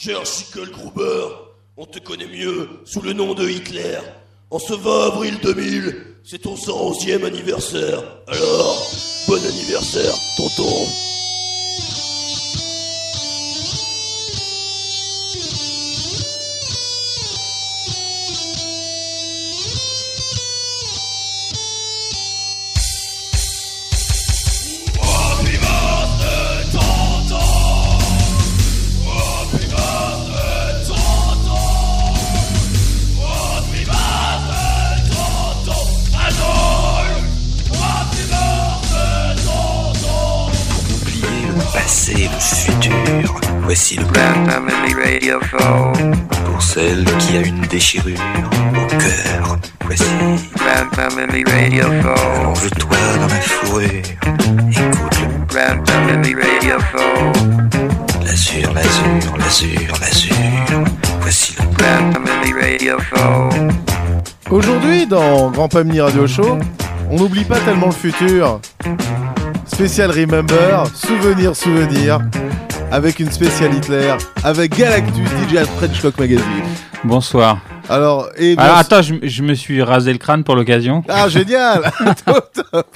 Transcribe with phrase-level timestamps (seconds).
[0.00, 1.26] Cher Schickelgruber,
[1.76, 3.98] on te connaît mieux sous le nom de Hitler.
[4.48, 8.00] En ce 20 avril 2000, c'est ton 111e anniversaire.
[8.28, 8.92] Alors,
[9.26, 10.86] bon anniversaire, tonton.
[45.28, 45.92] Show.
[46.46, 48.18] pour celle qui a une déchirure
[48.72, 49.58] au cœur.
[49.84, 50.04] Voici
[50.56, 52.40] Grand Family Radio Show.
[52.40, 53.88] allonge-toi dans la fourrure.
[54.70, 57.32] Écoute Grand Family Radio Show.
[58.24, 60.84] l'azur, l'azur, l'azur, l'azur.
[61.20, 63.50] Voici le Grand Family Radio Show.
[64.50, 66.58] Aujourd'hui, dans Grand Family Radio Show,
[67.10, 68.60] on n'oublie pas tellement le futur.
[69.66, 72.18] Spécial Remember, souvenir, souvenir,
[72.90, 76.44] avec une spéciale Hitler, avec Galactus, DJ French Rock Magazine.
[77.04, 77.60] Bonsoir.
[77.88, 81.02] Alors, et bien Alors attends, je, je me suis rasé le crâne pour l'occasion.
[81.08, 81.90] Ah, génial
[82.26, 82.86] Top, top.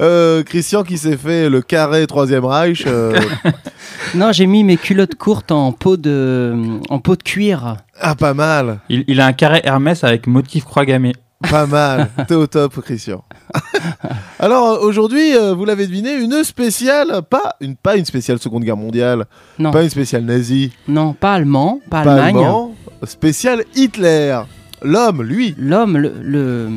[0.00, 2.84] Euh, Christian qui s'est fait le carré Troisième Reich.
[2.86, 3.18] euh,
[4.14, 6.54] Non, j'ai mis mes culottes courtes en peau de,
[6.88, 7.76] en peau de cuir.
[8.00, 11.12] ah, pas mal, Il, il a un carré Hermès avec motif croix gammée.
[11.42, 12.08] Pas mal.
[12.28, 13.22] T'es au top, Christian.
[14.38, 18.76] Alors, aujourd'hui, euh, vous l'avez deviné, une spéciale, pas une, pas une spéciale Seconde Guerre
[18.76, 19.26] mondiale,
[19.58, 22.38] Non, pas une spéciale nazie, non, pas allemand, pas, pas Allemagne.
[22.44, 24.40] allemand, spéciale Hitler.
[24.82, 25.54] L'homme, lui.
[25.58, 26.68] L'homme, le, le,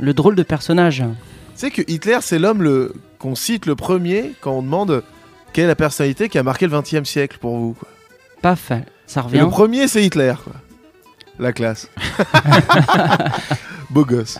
[0.00, 1.04] le drôle de personnage.
[1.54, 2.92] C'est que Hitler, c'est l'homme le...
[3.20, 5.04] qu'on cite le premier quand on demande
[5.52, 7.76] quelle est la personnalité qui a marqué le 20 e siècle pour vous.
[8.40, 8.72] Paf,
[9.06, 9.38] ça Et revient.
[9.38, 10.34] le premier, c'est Hitler.
[10.42, 10.54] quoi.
[11.38, 11.88] La classe.
[13.90, 14.38] Beau gosse.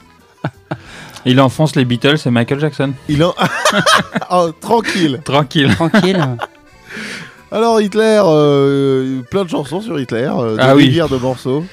[1.25, 2.93] Il enfonce les Beatles et Michael Jackson.
[3.09, 3.35] Il en...
[4.31, 5.21] Oh, tranquille.
[5.25, 5.73] Tranquille.
[5.75, 6.21] Tranquille.
[7.53, 10.91] Alors Hitler, euh, plein de chansons sur Hitler, euh, des Ah oui.
[10.99, 11.65] de morceaux.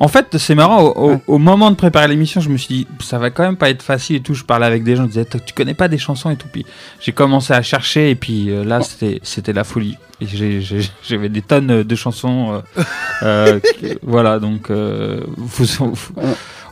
[0.00, 2.86] En fait, c'est marrant, au, au- au moment de préparer l'émission, je me suis dit,
[3.00, 4.34] ça va quand même pas être facile et tout.
[4.34, 6.48] Je parlais avec des gens, je disais, tu connais pas des chansons et tout.
[6.52, 6.64] Puis
[7.00, 9.96] j'ai commencé à chercher et puis euh, là, c'était c'était la folie.
[11.02, 12.62] J'avais des tonnes de chansons.
[12.76, 12.82] euh,
[13.22, 16.12] euh, que- voilà, donc euh, vous- vous-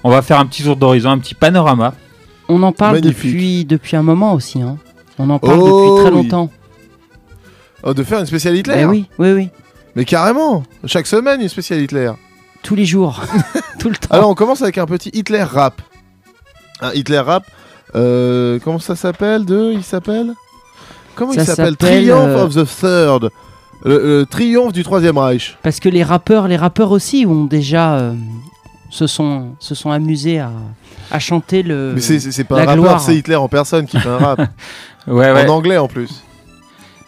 [0.05, 1.95] on va faire un petit tour d'horizon, un petit panorama.
[2.49, 3.33] On en parle Magnifique.
[3.33, 4.61] depuis, depuis un moment aussi.
[4.61, 4.77] Hein.
[5.19, 5.65] On en parle Oh,
[5.97, 6.23] depuis très oui.
[6.25, 6.51] longtemps.
[7.85, 9.49] Oh, de faire une spéciale Hitler Eh oui, oui, oui.
[9.95, 12.11] Mais carrément Chaque semaine, une spéciale Hitler.
[12.63, 13.21] Tous les jours.
[13.79, 14.09] Tout le temps.
[14.15, 15.83] Alors on commence avec un petit Hitler rap.
[16.81, 17.45] Un Hitler rap,
[17.95, 19.45] euh, comment ça s'appelle?
[19.45, 20.33] De Il s'appelle?
[21.15, 23.31] Comment il Ça s'appelle s'appelle, Triumph euh, of the Third.
[23.85, 25.57] Le, le triomphe du Troisième Reich.
[25.63, 28.15] Parce que les rappeurs, les rappeurs aussi ont déjà euh,
[28.91, 30.53] se sont se sont amusés à,
[31.11, 31.93] à chanter le.
[31.95, 33.01] Mais c'est- c'est c'est pas la un rappeur, gloire.
[33.01, 34.41] c'est Hitler en personne qui fait un rap.
[35.09, 35.49] Ouais, ouais.
[35.51, 36.23] En anglais en plus.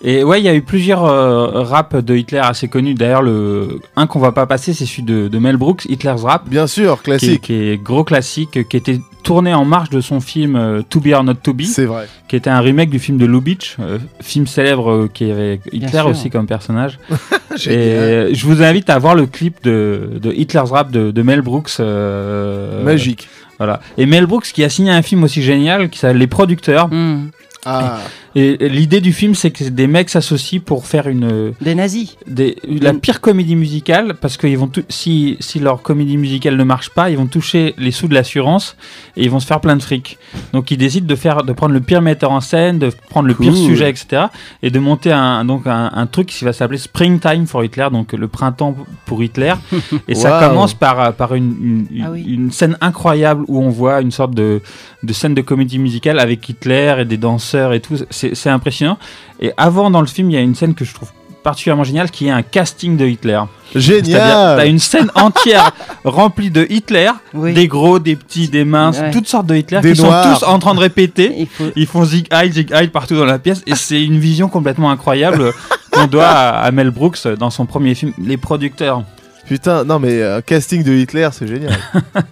[0.03, 2.95] Et ouais, il y a eu plusieurs euh, raps de Hitler assez connus.
[2.95, 6.49] D'ailleurs, le un qu'on va pas passer, c'est celui de, de Mel Brooks, Hitler's Rap,
[6.49, 7.41] Bien sûr, qui est, classique.
[7.43, 11.09] qui est gros classique, qui était tourné en marge de son film euh, To Be
[11.13, 12.07] or Not To Be, C'est vrai.
[12.29, 15.89] qui était un remake du film de Lubitsch, euh, film célèbre euh, qui avait Hitler
[15.91, 16.07] sûr.
[16.07, 16.99] aussi comme personnage.
[17.67, 21.23] Et euh, je vous invite à voir le clip de, de Hitler's Rap de, de
[21.23, 21.71] Mel Brooks.
[21.81, 23.29] euh, Magique.
[23.59, 23.81] Voilà.
[23.99, 26.89] Et Mel Brooks qui a signé un film aussi génial qui s'appelle Les Producteurs.
[26.89, 27.31] Hmm.
[27.65, 32.17] Ah, Et l'idée du film, c'est que des mecs s'associent pour faire une Des nazis.
[32.27, 36.91] des, la pire comédie musicale parce qu'ils vont si si leur comédie musicale ne marche
[36.91, 38.77] pas, ils vont toucher les sous de l'assurance
[39.17, 40.19] et ils vont se faire plein de fric.
[40.53, 43.35] Donc ils décident de faire de prendre le pire metteur en scène, de prendre le
[43.35, 44.25] pire sujet, etc.
[44.63, 48.13] et de monter un donc un, un truc qui va s'appeler Springtime for Hitler, donc
[48.13, 48.75] le printemps
[49.07, 49.55] pour Hitler.
[50.09, 51.55] et ça commence par par une
[51.91, 52.25] une, Ah oui.
[52.27, 54.61] une scène incroyable où on voit une sorte de
[55.05, 57.97] de scène de comédie musicale avec Hitler et des danseurs et tout.
[58.11, 58.97] C'est c'est impressionnant.
[59.41, 61.11] Et avant dans le film, il y a une scène que je trouve
[61.43, 63.39] particulièrement géniale qui est un casting de Hitler.
[63.75, 64.57] Génial.
[64.57, 65.73] t'as une scène entière
[66.05, 67.53] remplie de Hitler, Oui.
[67.53, 69.11] des gros, des petits, des minces, Ouais.
[69.11, 70.39] toutes sortes de Hitler Des qui noirs.
[70.39, 71.35] sont tous en train de répéter.
[71.37, 71.65] Il faut.
[71.77, 74.91] Ils font zig heil, zig heil partout dans la pièce et c'est une vision complètement
[74.91, 75.53] incroyable
[75.93, 79.03] qu'on doit à, à Mel Brooks dans son premier film, Les Producteurs.
[79.47, 81.77] Putain, non mais un casting de Hitler, c'est génial.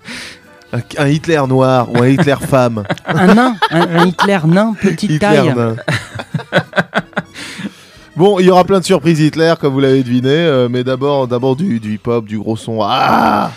[0.72, 2.84] un, un Hitler noir ou un Hitler femme.
[3.06, 5.54] Un nain, un, un Hitler nain, petite Hitler taille.
[5.54, 5.76] nain.
[8.14, 11.26] Bon, il y aura plein de surprises Hitler, comme vous l'avez deviné, euh, mais d'abord,
[11.26, 12.80] d'abord du, du hip-hop, du gros son.
[12.82, 13.50] Ah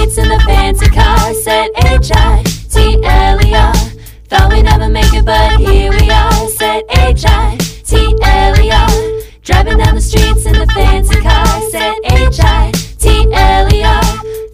[0.00, 3.74] seats in the fancy car said H-I-T-L-E-R.
[4.28, 6.48] Thought we'd never make it, but here we are.
[6.48, 8.88] Said H-I-T-L-E-R.
[9.42, 11.46] Driving down the streets in the fancy car.
[11.70, 14.02] Said H-I-T-L-E-R.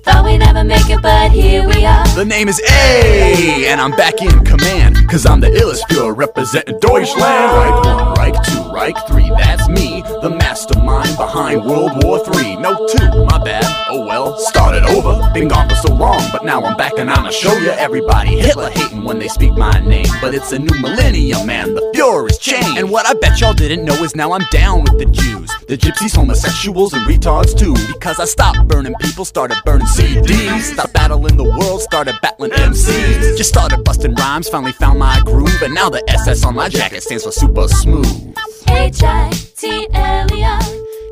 [0.04, 2.06] Thought we'd never make it, but here we are.
[2.14, 4.96] The name is A, and I'm back in command.
[5.08, 7.52] Cause I'm the illest führer representing Deutschland.
[7.58, 9.95] Reich 1, Reich 2, Reich 3, that's me.
[10.26, 12.56] The mastermind behind World War 3.
[12.56, 13.64] No 2, my bad.
[13.88, 15.30] Oh well, started over.
[15.32, 18.30] Been gone for so long, but now I'm back and I'ma show you everybody.
[18.30, 20.08] Hitler hating when they speak my name.
[20.20, 21.74] But it's a new millennium, man.
[21.74, 22.76] The Fuhrer is changed.
[22.76, 25.48] And what I bet y'all didn't know is now I'm down with the Jews.
[25.68, 27.76] The gypsies, homosexuals, and retards too.
[27.92, 30.72] Because I stopped burning people, started burning CDs.
[30.72, 33.36] Stopped battling the world, started battling MCs.
[33.36, 35.62] Just started busting rhymes, finally found my groove.
[35.62, 38.36] And now the SS on my jacket stands for super smooth.
[38.68, 40.60] H I T E R.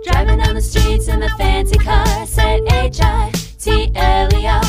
[0.04, 2.26] Driving down the streets in a fancy car.
[2.26, 4.62] Said H I T E R.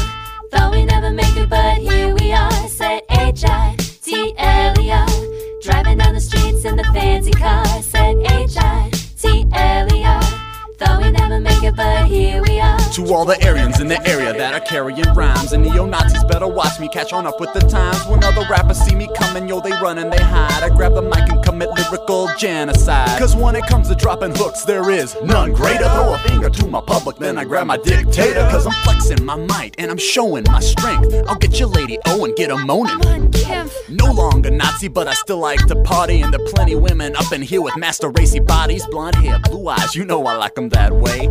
[0.50, 2.68] Thought we never make it, but here we are.
[2.70, 5.08] Said H I T E R.
[5.62, 7.66] Driving down the streets in the fancy car.
[7.82, 10.25] Said H I T E R.
[10.78, 12.78] Thought we'd never make it, but here we are.
[12.96, 15.54] To all the Aryans in the area that are carrying rhymes.
[15.54, 18.06] And neo-Nazis better watch me catch on up with the times.
[18.08, 20.64] When other rappers see me coming, yo, they run and they hide.
[20.64, 23.18] I grab the mic and commit lyrical genocide.
[23.20, 25.86] Cause when it comes to dropping hooks, there is none greater.
[25.86, 28.46] Throw a finger to my public, then I grab my dictator.
[28.52, 31.14] Cause I'm flexing my might and I'm showing my strength.
[31.28, 33.00] I'll get your lady O and get 'em moaning
[33.96, 36.22] no longer Nazi, but I still like to party.
[36.22, 38.86] And there are plenty women up in here with master racy bodies.
[38.88, 41.30] Blonde hair, blue eyes, you know I like 'em that way.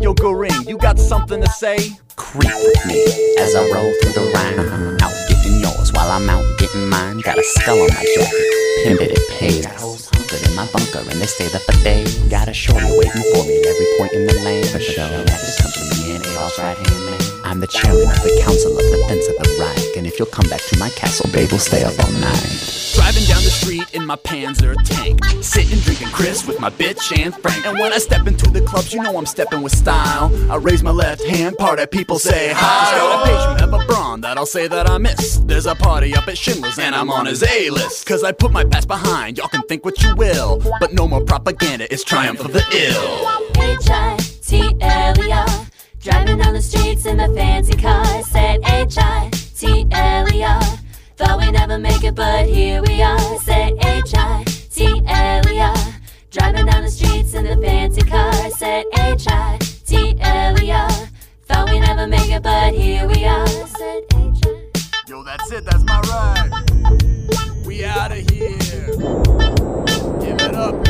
[0.00, 1.78] Yo, go ring, you got something to say?
[2.16, 3.00] Creep with me
[3.38, 4.98] as I roll through the rhyme.
[5.02, 7.20] Out getting yours while I'm out getting mine.
[7.20, 8.46] Got a skull on my jacket,
[8.84, 9.66] pimped it pays.
[9.66, 12.14] Got hoes hunkered in my bunker and they stay there for days.
[12.28, 14.64] Got a shorty waiting for me at every point in the lane.
[14.64, 15.40] For sure, that
[15.74, 17.09] from me and Adolf's right hand.
[17.50, 19.96] I'm the chairman of the Council of Defense of the Reich.
[19.96, 22.92] And if you'll come back to my castle, babe, we'll stay up all night.
[22.94, 25.24] Driving down the street in my Panzer tank.
[25.42, 27.66] Sitting drinking Chris with my bitch and Frank.
[27.66, 30.30] And when I step into the clubs, you know I'm stepping with style.
[30.48, 32.96] I raise my left hand, part of people say hi.
[32.96, 35.38] Got a page from Eva Braun that I'll say that I miss.
[35.38, 38.06] There's a party up at Schindler's and I'm on his A list.
[38.06, 40.62] Cause I put my past behind, y'all can think what you will.
[40.78, 43.60] But no more propaganda, it's triumph of the ill.
[43.60, 45.69] H I T L E R.
[46.00, 48.22] Driving down the streets in the fancy car.
[48.22, 50.62] Said H I T L E R.
[51.16, 53.38] Thought we'd never make it, but here we are.
[53.40, 55.76] Said H I T L E R.
[56.30, 58.32] Driving down the streets in the fancy car.
[58.52, 60.90] Said H I T L E R.
[61.44, 63.46] Thought we'd never make it, but here we are.
[63.46, 64.70] Said H I.
[65.06, 67.66] Yo, that's it, that's my ride.
[67.66, 68.56] We out of here.
[70.18, 70.89] Give it up.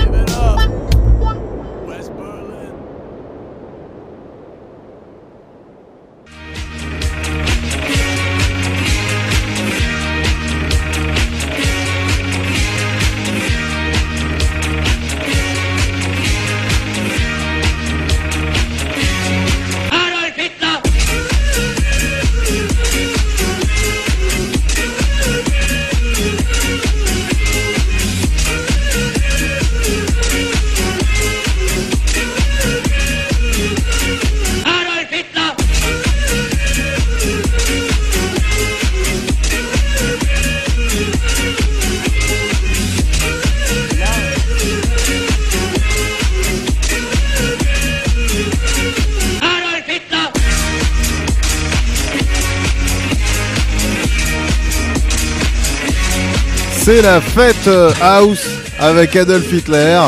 [56.93, 58.45] C'est la fête euh, house
[58.81, 60.01] avec Adolf Hitler.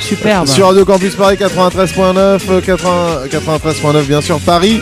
[0.00, 0.48] Superbe.
[0.48, 4.80] Sur Radio Campus Paris 93.9, euh, 80 93.9 bien sûr Paris.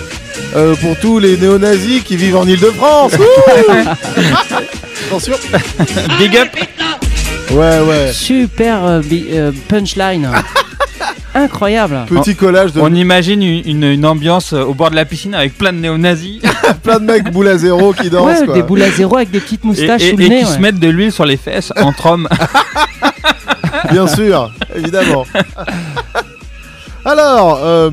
[0.56, 3.12] euh, pour tous les néo-nazis qui vivent en Ile-de-France.
[5.06, 5.34] Attention.
[6.18, 6.48] Big up
[7.50, 8.10] Ouais, ouais.
[8.14, 10.30] Super euh, euh, punchline.
[11.34, 12.06] Incroyable.
[12.08, 15.34] Petit collage de On imagine une, une- une ambiance euh, au bord de la piscine
[15.34, 16.40] avec plein de néo-nazis
[16.82, 18.40] plein de mecs boule à zéro qui dansent.
[18.40, 18.54] Ouais, quoi.
[18.54, 20.38] des boules à zéro avec des petites et, moustaches et- sous le et nez.
[20.40, 20.50] qui ouais.
[20.52, 22.28] se mettent de l'huile sur les fesses entre hommes.
[23.90, 25.26] Bien sûr, évidemment.
[27.04, 27.90] alors, euh,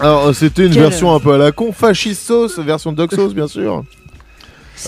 [0.00, 3.34] alors c'était une Quelle- version un peu à la con, fasciste sauce, version Dog Sauce
[3.34, 3.84] bien sûr.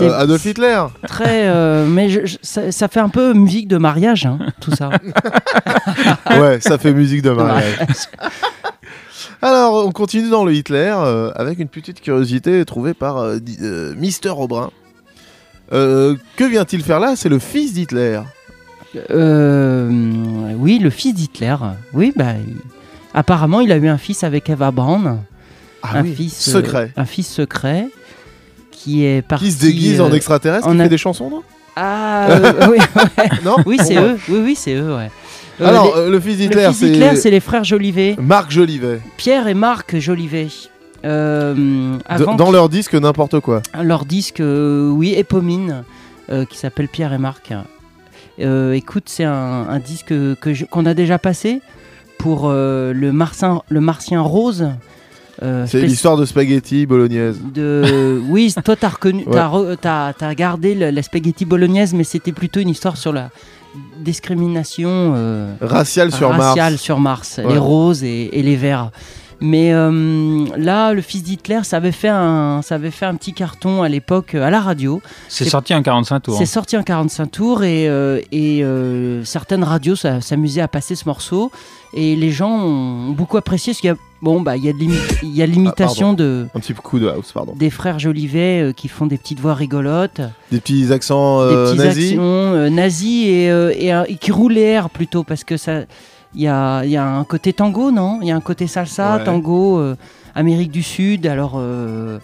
[0.00, 0.82] Euh, Adolf Hitler.
[1.06, 1.46] très.
[1.46, 4.90] euh, mais je- je- ça, ça fait un peu musique de mariage, hein, tout ça.
[6.36, 7.76] Ouais, ça fait musique de mariage.
[9.46, 13.94] Alors, on continue dans le Hitler euh, avec une petite curiosité trouvée par euh, euh,
[13.94, 14.32] Mister.
[15.74, 17.14] Euh, que vient-il faire là?
[17.14, 18.20] C'est le fils d'Hitler.
[18.94, 21.56] Oui, le fils d'Hitler.
[21.92, 22.56] Oui, bah, il-
[23.12, 25.18] apparemment, il a eu un fils avec Eva Braun.
[25.82, 26.92] Ah un oui, fils secret.
[26.96, 27.88] un fils secret
[28.70, 29.44] qui est parti.
[29.44, 31.42] Qui se déguise en extraterrestre, en qui a- fait des chansons, non?
[31.76, 32.28] Ah,
[32.70, 33.28] oui, ouais.
[33.44, 33.56] Non?
[33.66, 34.18] Oui, c'est Bon, eux.
[34.30, 34.94] Oui, oui, c'est eux.
[34.96, 35.10] Ouais.
[35.60, 39.00] Euh, Alors, les- euh, le fils le d'Hitler, c'est c'est les frères Jolivet, Marc Jolivet.
[39.16, 40.48] Pierre et Marc Jolivet.
[41.04, 43.62] Euh, avant Dans leur disque, n'importe quoi.
[43.82, 45.84] leur disque, euh, oui, Épomine,
[46.30, 47.52] euh, qui s'appelle Pierre et Marc.
[48.38, 50.12] Écoute, c'est un, un disque
[50.70, 51.60] qu'on a déjà passé
[52.18, 54.66] pour le, Martien, le Martien Rose.
[55.40, 57.38] C'est l'histoire de spaghetti bolognaise.
[57.52, 59.76] de oui toi t'as reconnu Ouais.
[59.80, 63.30] t'as t'as gardé le- la spaghetti bolognaise mais c'était plutôt une histoire sur la
[63.98, 65.54] discrimination euh,
[66.12, 66.80] sur raciale Mars.
[66.82, 67.52] sur Mars Ouais.
[67.52, 68.90] les roses et, et les verts
[69.46, 73.34] mais euh, là le fils d'Hitler ça avait fait un ça avait fait un petit
[73.34, 76.38] carton à l'époque euh, à la radio C'est sorti en 45 tours.
[76.38, 81.04] c'est sorti en 45 tours et, euh, et euh, certaines radios s'amusaient à passer ce
[81.06, 81.52] morceau
[81.92, 84.72] et les gens ont beaucoup apprécié parce qu'il y a bon bah il y a
[84.72, 87.52] de l'imi- il y a l'imitation de Un petit coup de house, pardon.
[87.54, 91.76] des frères Jolivet euh, qui font des petites voix rigolotes, Des petits accents euh, des
[91.76, 92.08] petits nazis.
[92.12, 92.22] actions
[92.54, 95.82] euh, nazis et, euh, et qui roulent les airs plutôt parce que ça
[96.34, 98.18] il y a, il y a un côté tango non?
[98.22, 99.24] Il y a un côté salsa Ouais.
[99.24, 99.96] tango euh,
[100.34, 102.18] Amérique du Sud alors euh,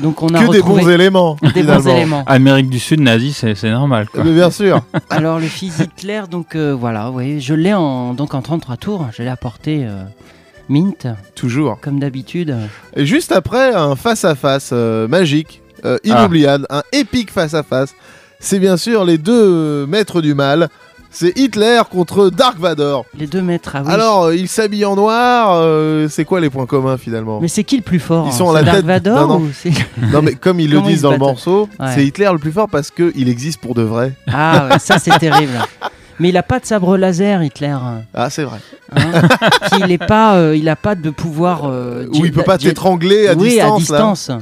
[0.00, 1.36] donc on a Que des bons éléments.
[1.54, 4.08] des bons éléments Amérique du Sud, nazi, c'est normal.
[4.08, 4.24] Quoi.
[4.24, 4.82] Mais bien sûr.
[5.10, 9.06] alors le fils Hitler donc euh, voilà oui je l'ai en donc en 33 tours
[9.16, 10.02] je l'ai apporté euh,
[10.68, 11.78] mint Toujours.
[11.80, 12.56] comme d'habitude
[12.96, 17.94] Et juste après, un face-à-face euh, magique, euh, inoubliable, un épique face-à-face.
[18.40, 20.68] C'est bien sûr les deux maîtres du mal.
[21.14, 23.04] C'est Hitler contre Dark Vador.
[23.18, 23.92] les deux maîtres ah oui.
[23.92, 25.50] Alors, euh, ils s'habillent en noir.
[25.60, 28.32] euh, c'est quoi les points communs finalement mais c'est qui le plus fort Ils hein
[28.32, 29.70] sont à la C'est Dark tête Vador ou c'est-
[30.12, 31.86] Non, mais comme ils le Comment disent se dans le morceau, Ouais.
[31.94, 34.12] c'est Hitler le plus fort parce qu'il existe pour de vrai.
[34.32, 35.52] Ah, ouais, ça c'est terrible.
[36.18, 37.76] Mais il a pas de sabre laser, Hitler.
[38.14, 38.58] Ah, c'est vrai.
[38.94, 39.22] hein.
[39.70, 41.62] Puis il est pas, euh, il a pas de pouvoir.
[41.66, 44.30] euh, Ou il peut pas t'étrangler à oui, distance.
[44.30, 44.40] à là.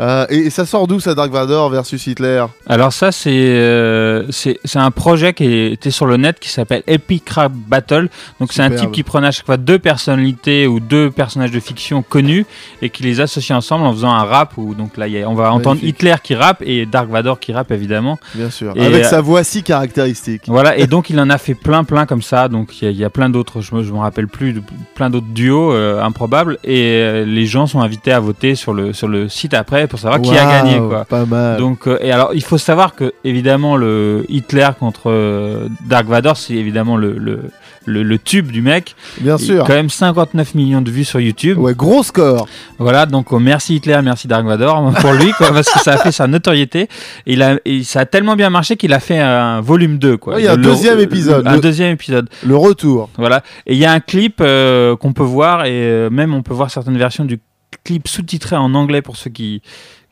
[0.00, 2.44] Euh, et, et ça sort d'où ça Dark Vador versus Hitler?
[2.66, 7.28] Alors ça, c'est euh, c'est un projet qui était sur le net qui s'appelle Epic
[7.28, 8.08] Rap Battle.
[8.40, 11.60] Donc c'est un type qui prenait à chaque fois deux personnalités ou deux personnages de
[11.60, 12.46] fiction connus
[12.80, 14.56] et qui les associe ensemble en faisant un rap.
[14.56, 15.80] Où donc là, a- on va entendre.
[15.82, 18.18] Hitler qui rappe et Dark Vador qui rappe évidemment.
[18.34, 18.72] Bien sûr.
[18.76, 20.42] Et, Avec euh, sa voix si caractéristique.
[20.46, 22.48] Voilà, et donc il en a fait plein, plein comme ça.
[22.48, 24.52] Donc il y a- il y, a plein d'autres, je me, je me rappelle plus,
[24.52, 24.62] de,
[24.94, 26.58] plein d'autres duos euh, improbables.
[26.64, 30.22] Et les gens sont invités à voter sur le, sur le site après pour savoir
[30.22, 30.78] qui a gagné.
[30.78, 31.04] Quoi.
[31.04, 31.58] Pas mal.
[31.58, 36.36] Donc, euh, et alors il faut savoir que évidemment le Hitler contre euh, Dark Vador,
[36.36, 37.40] c'est évidemment le, le,
[37.84, 38.94] le, le tube du mec.
[39.20, 39.64] Bien Il- sûr.
[39.66, 41.58] Quand même 59 millions de vues sur YouTube.
[41.58, 42.46] Ouais, gros score.
[42.78, 45.96] Voilà, donc euh, merci Hitler, merci Dark Vador pour lui, quoi, parce que ça a
[45.98, 46.82] fait sa notoriété.
[47.26, 50.16] Et, il a, et ça a tellement bien marché qu'il a fait un volume 2.
[50.16, 50.34] Quoi.
[50.34, 51.46] Ouais, il y a un Le- deuxième épisode.
[51.46, 52.28] Un Le- deuxième épisode.
[52.46, 53.10] Le retour.
[53.18, 53.42] Voilà.
[53.66, 56.54] Et il y a un clip euh, qu'on peut voir, et euh, même on peut
[56.54, 57.40] voir certaines versions du
[57.84, 59.62] clip sous-titré en anglais pour ceux qui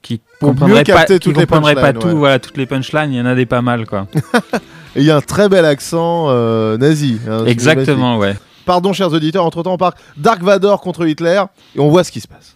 [0.01, 2.15] qui comprendraient mieux pas, qui toutes les comprendraient pas punchlines, tout, ouais.
[2.15, 4.07] voilà, toutes les punchlines, il y en a des pas mal, quoi.
[4.97, 7.19] Et il y a un très bel accent euh, nazi.
[7.29, 8.37] hein, Exactement, ouais.
[8.65, 11.43] Pardon, chers auditeurs, entre temps, on part Dark Vador contre Hitler
[11.75, 12.55] et on voit ce qui se passe.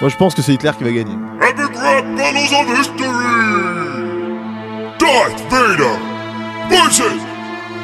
[0.00, 1.14] Moi, je pense que c'est Hitler qui va gagner.
[1.42, 3.06] Epic rap battles of history!
[4.98, 5.96] Darth Vader
[6.68, 7.20] versus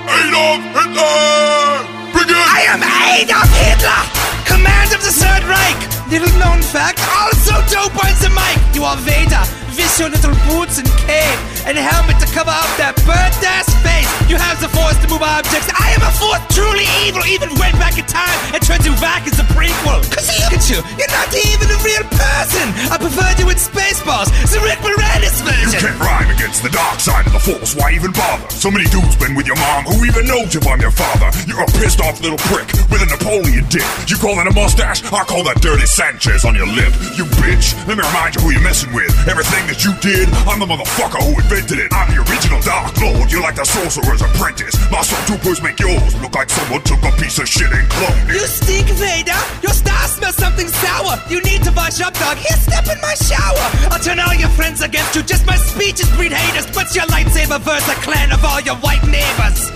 [0.09, 1.85] Adolf Hitler!
[2.15, 2.37] Begin!
[2.37, 4.03] I am Adolf Hitler,
[4.47, 5.96] command of the Third Reich.
[6.09, 8.75] Little known fact, also dope on the mic.
[8.75, 9.43] You are Vader,
[9.77, 14.07] with your little boots and cape and helmet to cover up that burnt ass face.
[14.31, 15.67] You have the force to move objects.
[15.75, 19.27] I am a force truly evil, even went back in time and turned you back
[19.27, 19.99] as a prequel.
[20.15, 22.67] Cause look at you, you're not even a real person.
[22.87, 25.75] I preferred you in Spaceballs, the Rick Moranis version.
[25.75, 28.47] You can't rhyme against the dark side of the force, why even bother?
[28.55, 31.35] So many dudes been with your mom, who even knows if I'm your father?
[31.51, 33.87] You're a pissed off little prick with a Napoleon dick.
[34.07, 35.03] You call that a mustache?
[35.11, 36.95] I call that dirty Sanchez on your lip.
[37.19, 39.11] You bitch, let me remind you who you're messing with.
[39.27, 41.89] Everything that you did, I'm the motherfucker who invented it.
[41.93, 44.77] I'm the original Dark Lord, you're like the sorcerer's apprentice.
[44.93, 48.37] My stormtroopers make yours look like someone took a piece of shit and cloned it.
[48.37, 49.41] You stink, Vader!
[49.65, 51.17] Your star smells something sour!
[51.33, 52.37] You need to wash up, dog.
[52.37, 53.67] Here, step in my shower!
[53.89, 55.23] I'll turn all your friends against you.
[55.23, 56.69] Just my speeches breed haters.
[56.77, 59.73] What's your lightsaber verse a clan of all your white neighbors?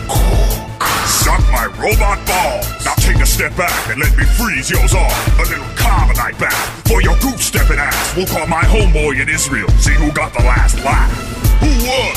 [1.08, 2.60] Suck my robot ball.
[2.84, 5.16] Now take a step back and let me freeze yours off.
[5.40, 8.16] A little carbonite bath for your goose stepping ass.
[8.16, 9.68] We'll call my homeboy in Israel.
[9.80, 11.29] See who got the last laugh.
[11.60, 12.14] Who won?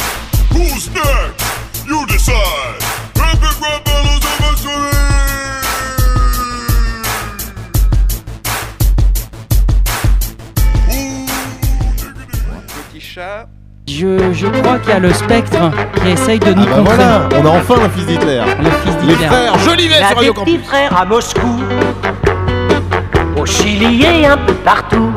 [0.54, 1.86] Who's next?
[1.88, 2.80] You decide.
[3.16, 4.90] Epic rap battles of history.
[13.86, 15.72] Je, je crois qu'il y a le spectre
[16.02, 16.96] qui essaye de nous Ah bah contrer.
[16.96, 18.42] voilà, on a enfin un fils d'Hitler.
[18.60, 19.28] Le fils Les d'Hitler.
[19.28, 20.54] frères Jolivet sur Radio des Campus.
[20.56, 21.60] petits frères à Moscou,
[23.38, 25.13] au Chili et un peu partout.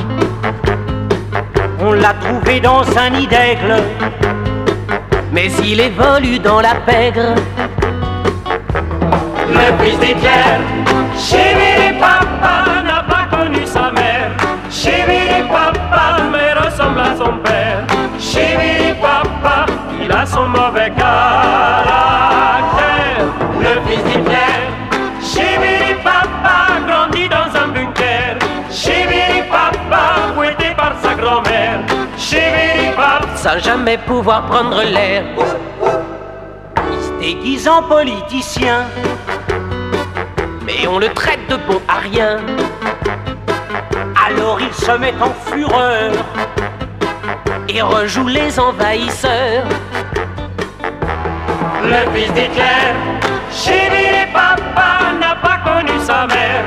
[1.88, 3.76] On l'a trouvé dans un nid d'aigle,
[5.30, 7.36] mais il évolue dans la pègre.
[9.48, 10.56] Le fils d'Hitler,
[11.16, 14.32] chez les papas, n'a pas connu sa mère.
[14.68, 17.84] Chibiri papa, mais ressemble à son père.
[18.18, 19.66] Chibiri papa,
[20.02, 20.65] il a son mauvais
[33.58, 35.22] jamais pouvoir prendre l'air.
[36.90, 38.84] Il se déguise en politicien.
[40.64, 42.38] Mais on le traite de bon à rien.
[44.26, 46.12] Alors il se met en fureur
[47.68, 49.64] et rejoue les envahisseurs.
[51.84, 52.94] Le fils d'Hitler,
[53.52, 56.64] Chibiri Papa n'a pas connu sa mère.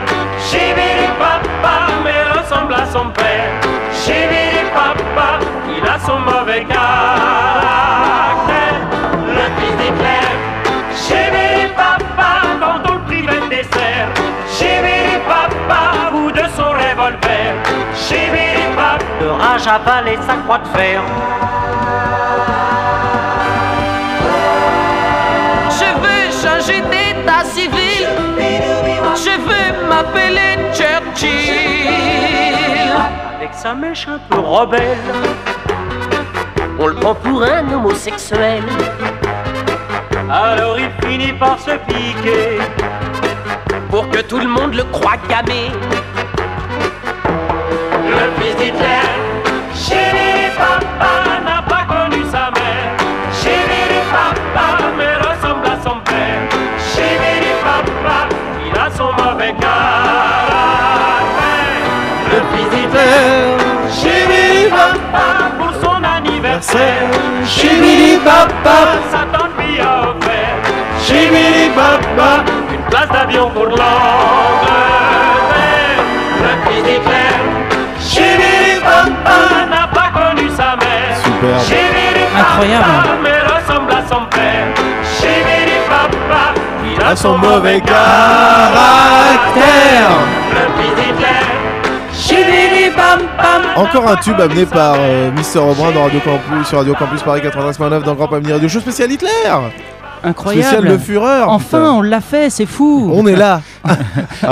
[0.49, 3.78] Chibiri Papa, mais ressemble à son père.
[4.03, 6.79] Chibiri Papa, il a son mauvais caractère.
[9.27, 10.29] Le fils d'Hitler,
[10.95, 14.09] Chibiri Papa, quand on le privait de dessert.
[14.55, 17.53] Chibiri Papa, bout de son revolver.
[17.93, 21.01] Chibiri Papa, de rage avalé sa croix de fer.
[25.79, 28.07] Je veux changer d'état civil.
[29.15, 31.78] Je veux m'appeler Churchill.
[33.39, 34.97] Avec sa mèche un peu rebelle,
[36.77, 38.61] on le prend pour un homosexuel.
[40.29, 42.59] Alors il finit par se piquer
[43.89, 45.71] pour que tout le monde le croie gamé.
[48.09, 48.73] Le fils
[68.29, 68.77] Chéri papa,
[69.11, 70.57] sa tante lui a offert.
[71.03, 73.79] Chéri papa, une place d'avion pour l'Angleterre.
[76.43, 77.33] Le fils d'Hitler,
[77.99, 79.37] chéri papa,
[79.67, 81.15] n'a pas connu sa mère.
[81.23, 81.63] Superbe.
[81.67, 82.07] Chéri
[82.39, 82.85] Incroyable.
[82.85, 84.67] papa, mais ressemble à son père.
[85.19, 86.43] Chéri papa,
[86.85, 88.69] il a son mauvais caractère.
[90.51, 91.58] Le fils d'Hitler.
[93.75, 97.41] Encore un tube amené par euh, Mister Aubrin dans Radio Campus, sur Radio Campus Paris
[97.41, 99.29] 89.9 dans Grand Pamini Radio Show spécial Hitler
[100.23, 100.65] Incroyable.
[100.67, 101.91] Spécial Le Führer Enfin, putain.
[101.93, 103.09] on l'a fait, c'est fou.
[103.13, 103.61] On est là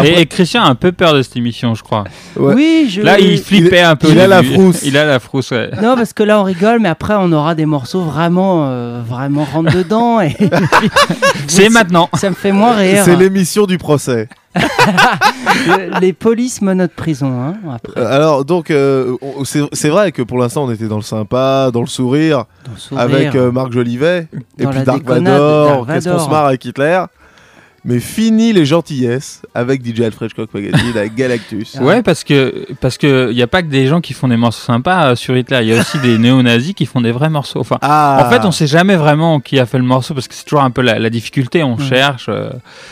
[0.03, 2.03] Et, et Christian a un peu peur de cette émission, je crois.
[2.35, 2.53] Ouais.
[2.55, 3.01] Oui, je.
[3.01, 4.07] Là, il flippait un peu.
[4.09, 4.81] il a la frousse.
[4.83, 5.69] Il a la frousse, ouais.
[5.81, 9.43] Non, parce que là, on rigole, mais après, on aura des morceaux vraiment, euh, vraiment
[9.45, 10.21] rentre dedans.
[10.21, 10.35] Et
[11.47, 12.09] C'est maintenant.
[12.15, 13.03] ça me fait moins rire.
[13.05, 14.27] C'est l'émission du procès.
[15.67, 17.31] Le- Les polices menottes prison.
[17.41, 19.15] Hein, après, Euh, Alors donc euh,
[19.73, 22.77] c'est vrai que pour l'instant on était dans le sympa, dans le sourire, dans le
[22.79, 23.03] sourire.
[23.03, 27.03] avec euh, Marc Jolivet et puis Dark Vador, qu'est-ce qu'on se marre avec Hitler
[27.87, 31.75] mais fini les gentillesses avec DJ Alfred Hitchcock Magazine avec Galactus.
[31.75, 34.65] Ouais, parce que parce que y a pas que des gens qui font des morceaux
[34.65, 35.59] sympas euh, sur Hitler.
[35.61, 37.61] Il y a aussi des néo-nazis qui font des vrais morceaux.
[37.61, 40.33] Enfin, Ah, en fait, on sait jamais vraiment qui a fait le morceau parce que
[40.35, 41.63] c'est toujours un peu la, la difficulté.
[41.63, 42.49] On cherche, euh,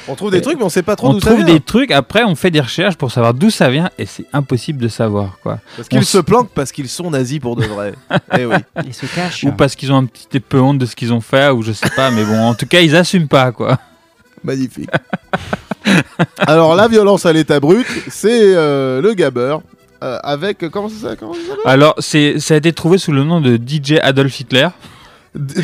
[0.08, 1.54] on trouve des trucs mais on sait pas trop on d'où ça trouve vient.
[1.54, 1.92] des trucs.
[1.92, 5.40] Après, on fait des recherches pour savoir d'où ça vient et c'est impossible de savoir
[5.44, 5.60] quoi.
[5.76, 7.96] Parce qu'ils on se planquent parce qu'ils sont nazis pour de vrai.
[8.38, 8.56] eh oui.
[8.88, 9.44] Ils se cachent.
[9.44, 11.74] Ou parce qu'ils ont un petit peu honte de ce qu'ils ont fait ou je
[11.74, 12.12] sais pas.
[12.12, 13.78] Mais bon, en tout cas, ils assument pas quoi.
[14.46, 14.90] Magnifique.
[16.38, 19.58] Alors la violence à l'état brut, c'est euh, le gabber
[20.04, 21.28] euh, avec comment ça ça
[21.66, 24.68] Alors, c'est ça a été trouvé sous le nom de DJ Adolf Hitler.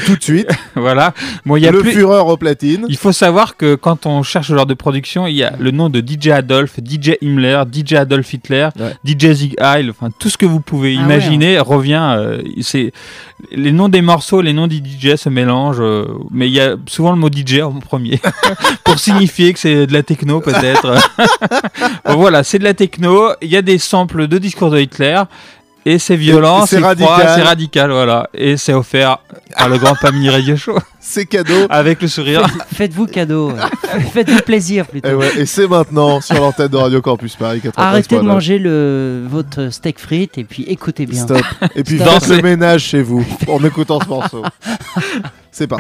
[0.06, 1.14] Tout de suite, voilà.
[1.46, 1.92] Bon, il y a le plus.
[1.94, 2.86] Führer au platine.
[2.90, 5.72] Il faut savoir que quand on cherche ce genre de production, il y a le
[5.72, 8.94] nom de DJ Adolf, DJ Himmler, DJ Adolf Hitler, Ouais.
[9.06, 12.16] DJ Zig Heil, enfin tout ce que vous pouvez Ah imaginer revient.
[12.18, 12.92] euh, c'est
[13.52, 16.76] les noms des morceaux, les noms des DJ se mélangent, euh, mais il y a
[16.88, 18.20] souvent le mot DJ en premier
[18.84, 20.96] pour signifier que c'est de la techno peut-être.
[22.06, 23.30] Bon, voilà, c'est de la techno.
[23.42, 25.22] Il y a des samples de discours de Hitler.
[25.84, 27.32] Et c'est violent, c'est radical.
[27.36, 28.30] c'est radical, voilà.
[28.36, 29.18] Et c'est offert
[29.58, 31.66] par le Grand Pamini Radio Show, C'est cadeau.
[31.72, 32.46] avec le sourire.
[32.48, 33.52] Faites- Faites-vous cadeau.
[34.14, 35.10] Faites-vous plaisir plutôt.
[35.10, 37.72] Et, ouais, et c'est maintenant sur l'antenne de Radio Campus Paris 93.9.
[37.78, 41.24] Arrêtez de manger le, votre steak frites et puis écoutez bien.
[41.24, 41.42] Stop.
[41.76, 42.10] Et puis Stop.
[42.22, 44.44] faites le ménage chez vous en écoutant ce morceau.
[45.52, 45.78] C'est pas.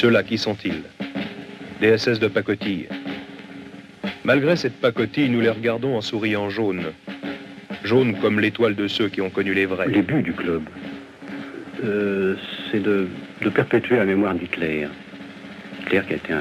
[0.00, 0.82] Ceux-là, qui sont-ils?
[1.82, 2.88] Des SS de pacotille.
[4.24, 6.84] Malgré cette pacotille, nous les regardons en souriant jaune.
[7.84, 9.88] Jaune comme l'étoile de ceux qui ont connu les vrais.
[9.88, 10.62] Les buts du club,
[11.84, 12.34] euh,
[12.70, 13.08] c'est de,
[13.54, 14.88] perpétuer la mémoire d'Hitler.
[15.82, 16.32] Hitler qui a été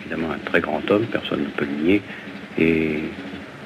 [0.00, 2.02] évidemment un très grand homme, personne ne peut le nier,
[2.58, 3.00] et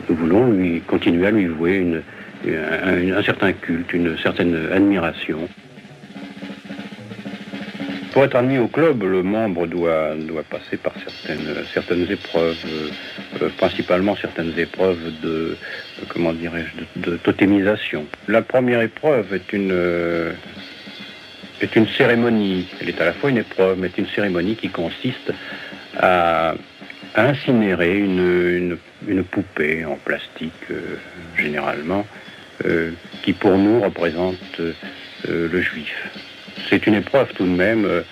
[0.08, 2.02] nous voulons lui continuer à lui vouer
[2.48, 5.48] un certain culte, une certaine admiration.
[8.12, 12.88] Pour être admis au club, le membre doit, doit passer par certaines, certaines épreuves, euh,
[13.42, 15.56] euh, principalement certaines épreuves de, euh,
[16.08, 18.06] comment dirais-je, de, totémisation.
[18.26, 20.32] La première épreuve est une,
[21.60, 22.66] est une cérémonie.
[22.80, 25.32] Elle est à la fois une épreuve, mais une cérémonie qui consiste
[25.96, 26.54] à,
[27.14, 30.52] incinérer une, une- poupée en plastique,
[31.36, 32.06] généralement,
[33.22, 34.60] qui pour nous représente
[35.28, 36.08] le juif.
[36.68, 38.02] C'est une épreuve tout de même, euh,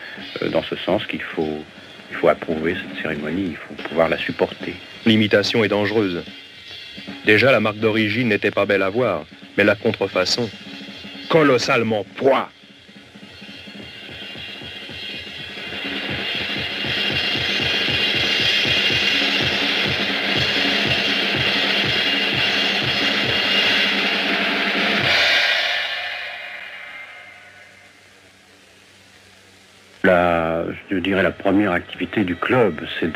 [0.43, 1.65] euh, dans ce sens qu'il faut,
[2.13, 4.75] faut approuver cette cérémonie, il faut pouvoir la supporter.
[5.07, 6.23] L'imitation est dangereuse.
[7.25, 9.25] Déjà, la marque d'origine n'était pas belle à voir,
[9.57, 10.49] mais la contrefaçon,
[11.29, 12.51] colossalement poids.
[30.09, 33.13] La, je dirais la première activité du club, c'est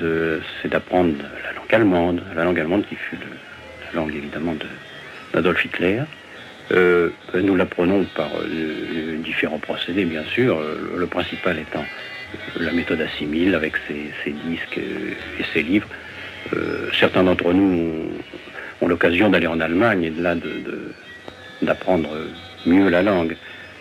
[0.68, 4.66] d'apprendre la langue allemande, la langue allemande qui fut la langue évidemment de-
[5.32, 6.00] d'Adolf Hitler.
[6.70, 10.58] Euh, nous l'apprenons par euh, différents procédés, bien sûr.
[10.58, 11.86] Euh, le principal étant
[12.60, 15.88] la méthode assimile avec ses, disques et ses livres.
[17.00, 18.10] Certains d'entre nous
[18.82, 20.34] ont, l'occasion d'aller en Allemagne et de là
[21.62, 22.10] d'apprendre
[22.66, 23.34] mieux la langue.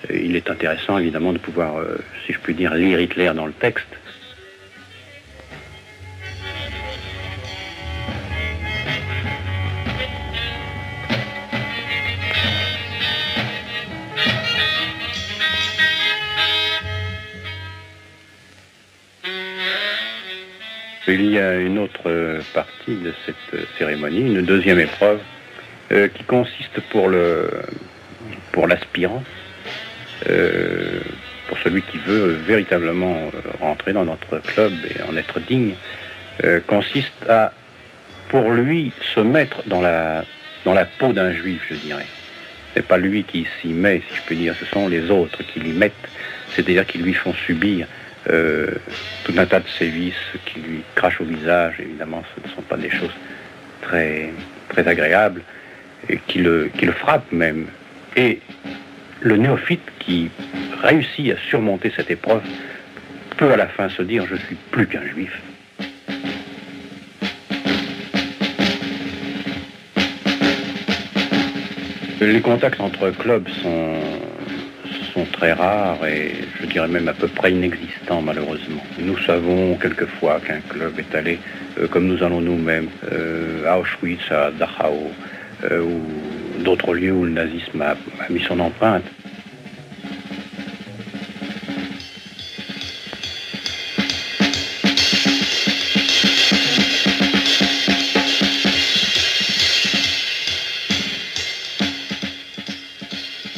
[0.09, 3.45] Euh, il est intéressant évidemment de pouvoir, euh, si je puis dire, lire Hitler dans
[3.45, 3.87] le texte.
[21.07, 25.19] Il y a une autre euh, partie de cette cérémonie, une deuxième épreuve,
[26.15, 27.49] qui consiste pour le
[28.53, 29.21] pour l'aspirant
[31.51, 35.73] pour celui qui veut véritablement euh, rentrer dans notre club et en être digne,
[36.45, 37.51] euh, consiste à
[38.29, 40.23] pour lui se mettre dans la
[40.63, 42.05] dans la peau d'un juif, je dirais.
[42.73, 45.59] C'est pas lui qui s'y met, si je peux dire, ce sont les autres qui
[45.59, 46.07] l'y mettent,
[46.55, 47.85] c'est-à-dire qui lui font subir
[48.29, 48.67] euh,
[49.25, 50.13] tout un tas de sévices
[50.45, 51.75] qui lui crachent au visage.
[51.79, 53.11] Évidemment, ce ne sont pas des choses
[53.81, 54.31] très,
[54.69, 55.41] très agréables
[56.07, 57.65] et qui le, qui le frappent même.
[58.15, 58.39] Et
[59.21, 60.29] le néophyte qui
[60.81, 62.41] réussit à surmonter cette épreuve
[63.37, 65.41] peut à la fin se dire je suis plus qu'un juif.
[72.19, 73.97] Les contacts entre clubs sont,
[75.33, 78.83] très rares et je dirais même à peu près inexistants malheureusement.
[78.99, 81.39] Nous savons quelquefois qu'un club est allé,
[81.79, 85.11] euh, comme nous allons nous-mêmes, euh, à Auschwitz, à Dachau,
[85.63, 86.01] euh, ou
[86.61, 87.95] d'autres lieux où le nazisme a,
[88.29, 89.03] mis son empreinte.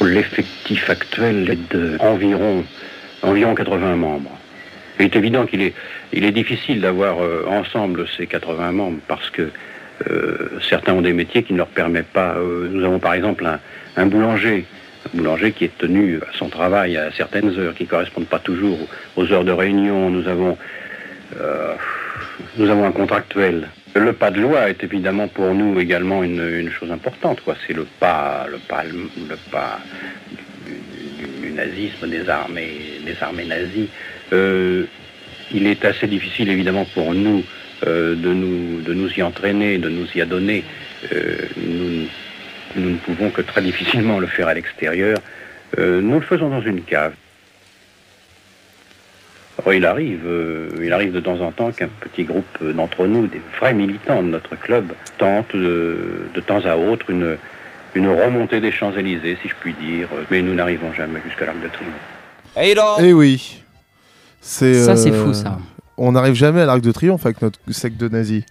[0.00, 2.64] L'effectif actuel est de environ,
[3.22, 4.30] environ 80 membres.
[5.00, 5.74] Il est évident qu'il est,
[6.12, 9.50] il est difficile d'avoir euh, ensemble ces 80 membres parce que
[10.68, 12.34] certains ont des métiers qui ne leur permettent pas.
[12.36, 13.58] euh, nous avons par exemple un,
[13.96, 14.64] un boulanger,
[15.12, 18.78] boulanger qui est tenu à son travail à certaines heures qui ne correspondent pas toujours
[19.16, 20.10] aux heures de réunion.
[20.10, 20.56] Nous avons,
[21.40, 21.74] euh,
[22.56, 23.68] nous avons un contractuel.
[23.94, 27.40] Le pas de loi est évidemment pour nous également une, chose importante.
[27.66, 29.78] C'est le pas, le pas, le pas
[31.40, 33.88] du, nazisme, des armées, des armées nazies.
[34.32, 34.84] Euh,
[35.52, 39.88] il est assez difficile évidemment pour nous euh, de nous de nous y entraîner, de
[39.88, 40.64] nous y adonner.
[41.12, 42.06] Euh, nous,
[42.76, 45.18] nous ne pouvons que très difficilement le faire à l'extérieur.
[45.78, 47.14] Euh, nous le faisons dans une cave.
[49.58, 53.26] Alors, il arrive, euh, il arrive de temps en temps qu'un petit groupe d'entre nous,
[53.26, 57.36] des vrais militants de notre club, tente de, de temps à autre une,
[57.94, 61.68] une remontée des Champs-Élysées, si je puis dire, mais nous n'arrivons jamais jusqu'à l'Arc de
[61.68, 61.94] Triomphe.
[63.00, 63.62] Eh oui.
[64.40, 65.58] C'est, Ça, c'est euh, fou, ça.
[65.98, 68.42] On n'arrive jamais à l'Arc de Triomphe avec notre secte de nazis.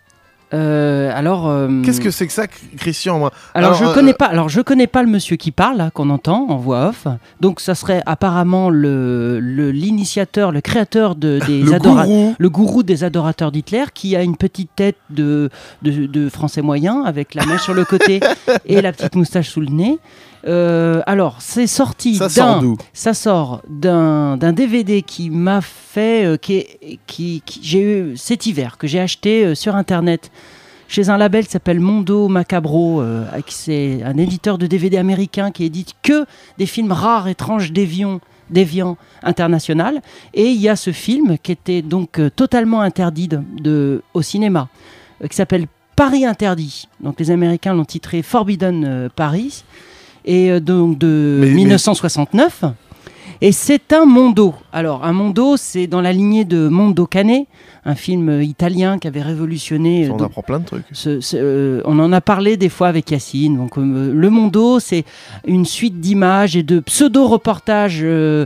[0.54, 1.50] Euh, alors.
[1.50, 2.46] euh, Qu'est-ce que c'est que ça,
[2.78, 3.32] Christian moi?
[3.56, 4.28] Alors, je euh, connais pas.
[4.28, 7.08] Alors je connais pas le monsieur qui parle qu'on entend en voix off.
[7.42, 9.40] Donc ça serait apparemment le
[9.72, 12.36] l'initiateur, le, créateur de, des Le gourou.
[12.38, 15.50] le gourou des adorateurs d'Hitler, qui a une petite tête de,
[15.82, 18.20] de de français moyen avec la mèche sur le côté
[18.68, 19.98] et la petite moustache sous le nez.
[20.46, 25.62] Euh, alors c'est sorti Ça sort d'un d'où ça sort d'un d'un DVD qui m'a
[25.62, 29.76] fait euh, qui, est- qui, qui- j'ai eu cet hiver que j'ai acheté euh, sur
[29.78, 30.32] internet
[30.90, 35.64] chez un label qui s'appelle Mondo Macabro, euh, c'est un éditeur de DVD américain qui
[35.64, 36.26] édite que
[36.60, 38.20] des films rares, étranges, déviants,
[38.52, 40.02] déviants international.
[40.36, 44.68] Et il y a ce film qui était donc totalement interdit de, de- au cinéma,
[45.28, 46.88] qui s'appelle Paris interdit.
[47.00, 49.64] Donc les Américains l'ont titré Forbidden Paris,
[50.26, 52.64] et euh, donc de Mais- mais- 1969.
[53.42, 54.54] Et c'est un mondo.
[54.72, 57.44] Alors, un mondo, c'est dans la lignée de Mondo Cane,
[57.84, 60.06] un film euh, italien qui avait révolutionné.
[60.08, 60.86] euh, On donc, apprend plein de trucs.
[60.94, 63.58] ce- ce- euh, on en a parlé des fois avec Yacine.
[63.58, 65.04] Donc, euh, le Mondo, c'est
[65.46, 68.46] une suite d'images et de pseudo-reportages euh,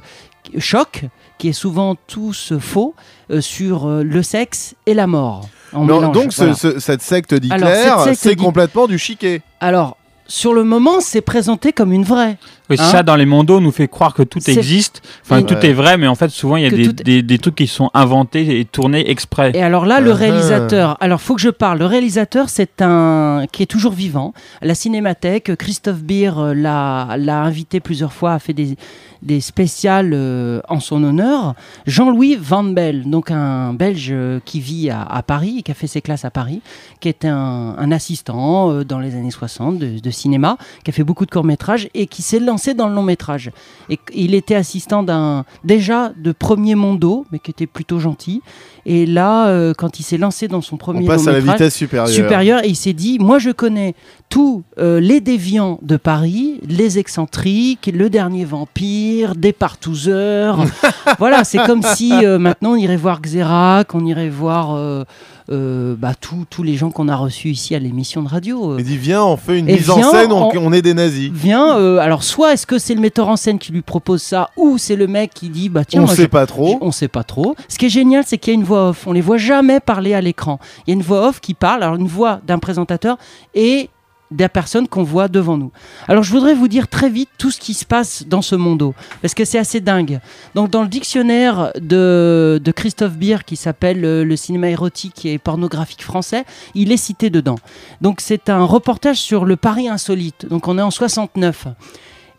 [0.57, 1.05] choc,
[1.37, 2.95] qui est souvent tous faux,
[3.41, 5.47] sur le sexe et la mort.
[5.73, 6.53] En Non, mélange, donc ce- voilà.
[6.55, 9.41] ce- cette secte d'Hitler, c'est complètement du chiquet.
[9.59, 9.96] Alors,
[10.27, 12.37] sur le moment, c'est présenté comme une vraie.
[12.69, 15.01] Oui, Hein ça, dans les mondos, nous fait croire que tout existe.
[15.23, 17.37] Enfin, tout est vrai, mais en fait, souvent, il y a des, tout- des, des
[17.39, 19.51] trucs qui sont inventés et tournés exprès.
[19.55, 20.15] Et alors là, le Ah.
[20.15, 21.79] réalisateur, alors faut que je parle.
[21.79, 24.33] Le réalisateur, c'est un qui est toujours vivant.
[24.61, 28.75] À La Cinémathèque, Christophe Beer euh, l'a l'a invité plusieurs fois, a fait des
[29.23, 31.55] des spéciales euh, en son honneur.
[31.87, 35.87] Jean-Louis Van Bell, donc un Belge euh, qui vit à, à Paris, qui a fait
[35.87, 36.61] ses classes à Paris,
[36.99, 40.93] qui est un, un assistant euh, dans les années 60 de, de cinéma, qui a
[40.93, 43.51] fait beaucoup de courts métrages et qui s'est lancé dans le long métrage.
[43.89, 48.41] Et il était assistant d'un déjà de premier Mondo, mais qui était plutôt gentil.
[48.89, 51.75] Et là, euh, quand il s'est lancé dans son premier On passe à la vitesse
[51.75, 52.07] supérieure.
[52.07, 53.95] supérieur, et il s'est dit, moi je connais
[54.29, 60.63] tous euh, les déviants de Paris, les excentriques, le dernier vampire, des partouzeurs,
[61.19, 65.05] voilà, c'est comme si euh, maintenant on irait voir Xerac, on irait voir
[65.49, 68.77] euh, bah, tous les gens qu'on a reçus ici à l'émission de radio.
[68.79, 71.31] Il dit viens, on fait une Et mise en scène, on, est des nazis.
[71.33, 74.49] Viens, euh, alors soit est-ce que c'est le metteur en scène qui lui propose ça,
[74.57, 76.77] ou c'est le mec qui dit bah tiens, On moi, sait pas trop.
[76.81, 77.55] on sait pas trop.
[77.69, 79.07] Ce qui est génial, c'est qu'il y a une voix off.
[79.07, 80.59] On les voit jamais parler à l'écran.
[80.85, 83.17] Il y a une voix off qui parle, alors une voix d'un présentateur
[83.53, 83.89] et
[84.31, 85.71] de la personne qu'on voit devant nous.
[86.07, 88.93] Alors je voudrais vous dire très vite tout ce qui se passe dans ce mondo,
[89.21, 90.19] parce que c'est assez dingue.
[90.55, 96.43] Donc dans le dictionnaire de, Christophe Beer qui s'appelle Le cinéma érotique et pornographique français,
[96.75, 97.57] il est cité dedans.
[98.01, 100.45] Donc c'est un reportage sur le Paris insolite.
[100.45, 101.67] Donc on est en 69.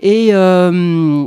[0.01, 1.27] Et euh,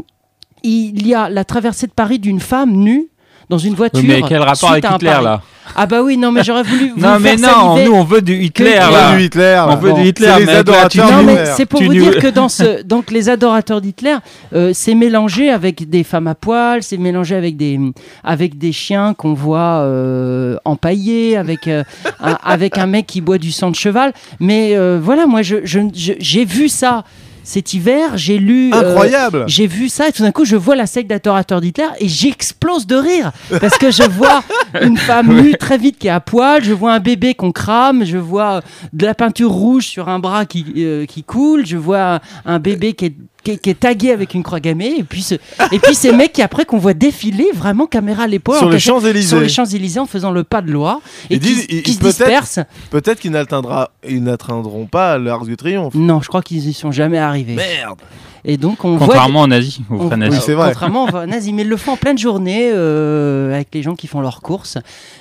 [0.64, 3.10] il y a la traversée de Paris d'une femme nue
[3.52, 4.02] dans une voiture.
[4.04, 5.42] Mais quel rapport suite avec Hitler là
[5.76, 8.04] Ah bah oui, non mais j'aurais voulu vous Non mais faire non, saliver nous on
[8.06, 8.90] veut du Hitler là.
[8.90, 10.28] On veut du Hitler, On veut du Hitler.
[10.38, 13.12] C'est les adorateurs non, mais c'est pour tu vous nous- dire que dans ce donc
[13.12, 14.16] les adorateurs d'Hitler,
[14.56, 17.78] euh, c'est mélangé avec des femmes à poil, c'est mélangé avec des
[18.24, 21.84] avec des chiens qu'on voit euh, empaillés, avec euh,
[22.22, 24.14] un, avec un mec qui boit du sang de cheval.
[24.40, 27.04] Mais euh, voilà, moi je je- je- j'ai vu ça.
[27.44, 28.72] Cet hiver, j'ai lu.
[28.74, 29.44] euh, Incroyable.
[29.48, 32.86] j'ai vu ça et tout d'un coup, je vois la secte d'adorateurs d'Hitler et j'explose
[32.88, 34.44] de rire parce que je vois
[34.82, 38.06] une femme nue très vite qui est à poil, je vois un bébé qu'on crame,
[38.06, 38.62] je vois
[38.94, 42.94] de la peinture rouge sur un bras qui, euh, qui coule, je vois un bébé
[42.94, 45.36] qui est, qui, est- qui est tagué avec une croix gammée et puis, ce-
[45.72, 48.76] et puis ces mecs qui après qu'on voit défiler vraiment caméra à l'épaule Sur les
[48.76, 49.28] cachette- Champs-Élysées.
[49.28, 51.94] sur les Champs-Élysées en faisant le pas de loi et Ils qui, disent- ils- qui
[51.94, 52.60] se peut-être- dispersent.
[52.90, 55.94] Peut-être qu'ils n'atteindront pas l'Arc du Triomphe.
[55.96, 57.56] Non, je crois qu'ils y sont jamais arrivés.
[57.56, 58.00] Merde.
[58.44, 60.40] Et donc on voit Contrairement aux nazis, aux on- vrais nazis.
[60.40, 60.70] Oui, c'est vrai.
[60.70, 64.08] Contrairement aux nazis, mais ils le font en pleine journée euh, avec les gens qui
[64.08, 64.78] font leurs courses.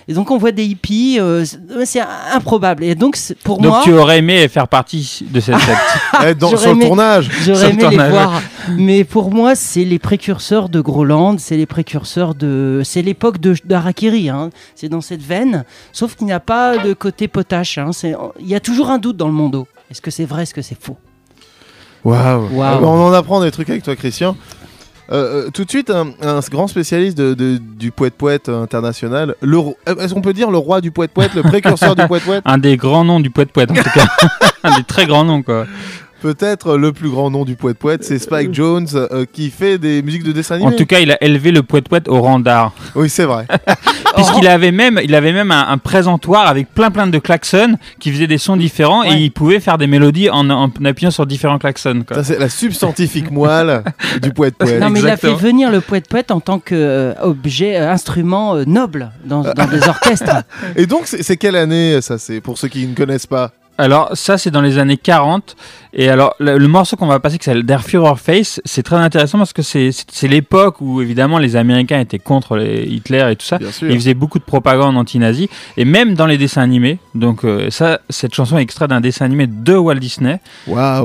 [0.09, 1.45] Et donc on voit des hippies, euh,
[1.85, 2.01] c'est-
[2.33, 2.83] improbable.
[2.85, 5.79] Et donc pour Donc moi, tu aurais aimé faire partie de cette secte.
[6.27, 7.31] Eh, dans- sur le tournage.
[7.45, 8.11] J'aurais aimé les tournage.
[8.11, 8.43] voir.
[8.77, 13.55] Mais pour moi, c'est les précurseurs de Groland, c'est les précurseurs de, c'est l'époque de
[13.65, 14.29] d'Harakiri.
[14.31, 14.51] Hein.
[14.75, 17.79] C'est dans cette veine, sauf qu'il n'y a pas de côté potache.
[17.79, 17.91] hein.
[18.41, 19.65] Il y a toujours un doute dans le monde.
[19.91, 20.97] Est-ce que c'est vrai, est-ce que c'est faux?
[22.05, 22.49] Waouh.
[22.53, 22.85] Waouh.
[22.85, 24.37] On en apprend des trucs avec toi, Christian.
[25.13, 29.35] Euh, euh, tout de suite, un, un grand spécialiste de, de- du poète-poète international.
[29.43, 32.43] Euh, Est-ce qu'on peut dire le roi du poète-poète, le précurseur du poète-poète?
[32.45, 34.07] Un des grands noms du poète poète en tout cas.
[34.63, 35.67] Un des très grands noms quoi.
[36.21, 40.23] Peut-être le plus grand nom du poète-poète, c'est Spike Jones euh, qui fait des musiques
[40.25, 40.77] de dessin En animé.
[40.77, 42.73] tout cas, il a élevé le poète poète au rang d'art.
[42.95, 43.47] Oui, c'est vrai.
[44.17, 48.13] Puisqu'il avait même, il avait même un, un présentoir avec plein plein de klaxons qui
[48.13, 51.59] faisaient des sons différents et il pouvait faire des mélodies en, en appuyant sur différents
[51.59, 52.03] klaxons.
[52.07, 52.17] Quoi.
[52.17, 53.83] Ça, c'est la substantifique moelle
[54.21, 54.81] du poète-poète.
[54.81, 59.43] Non, mais il a fait venir le poète-poète en tant qu'objet, instrument euh, noble dans,
[59.43, 60.43] dans des orchestres.
[60.77, 62.19] Et donc, c'est c'est quelle année ça?
[62.19, 63.53] C'est pour ceux qui ne connaissent pas.
[63.81, 65.57] Alors ça c'est dans les années 40
[65.93, 68.97] et alors le, le morceau qu'on va passer qui s'appelle Der Führer Face c'est très
[68.97, 69.91] intéressant parce que c'est
[70.29, 73.59] l'époque où évidemment les Américains étaient contre les Hitler et tout ça.
[73.59, 73.89] Bien sûr.
[73.91, 78.01] ils faisaient beaucoup de propagande anti-nazi et même dans les dessins animés donc euh, ça
[78.11, 80.41] cette chanson est extraite d'un dessin animé de Walt Disney.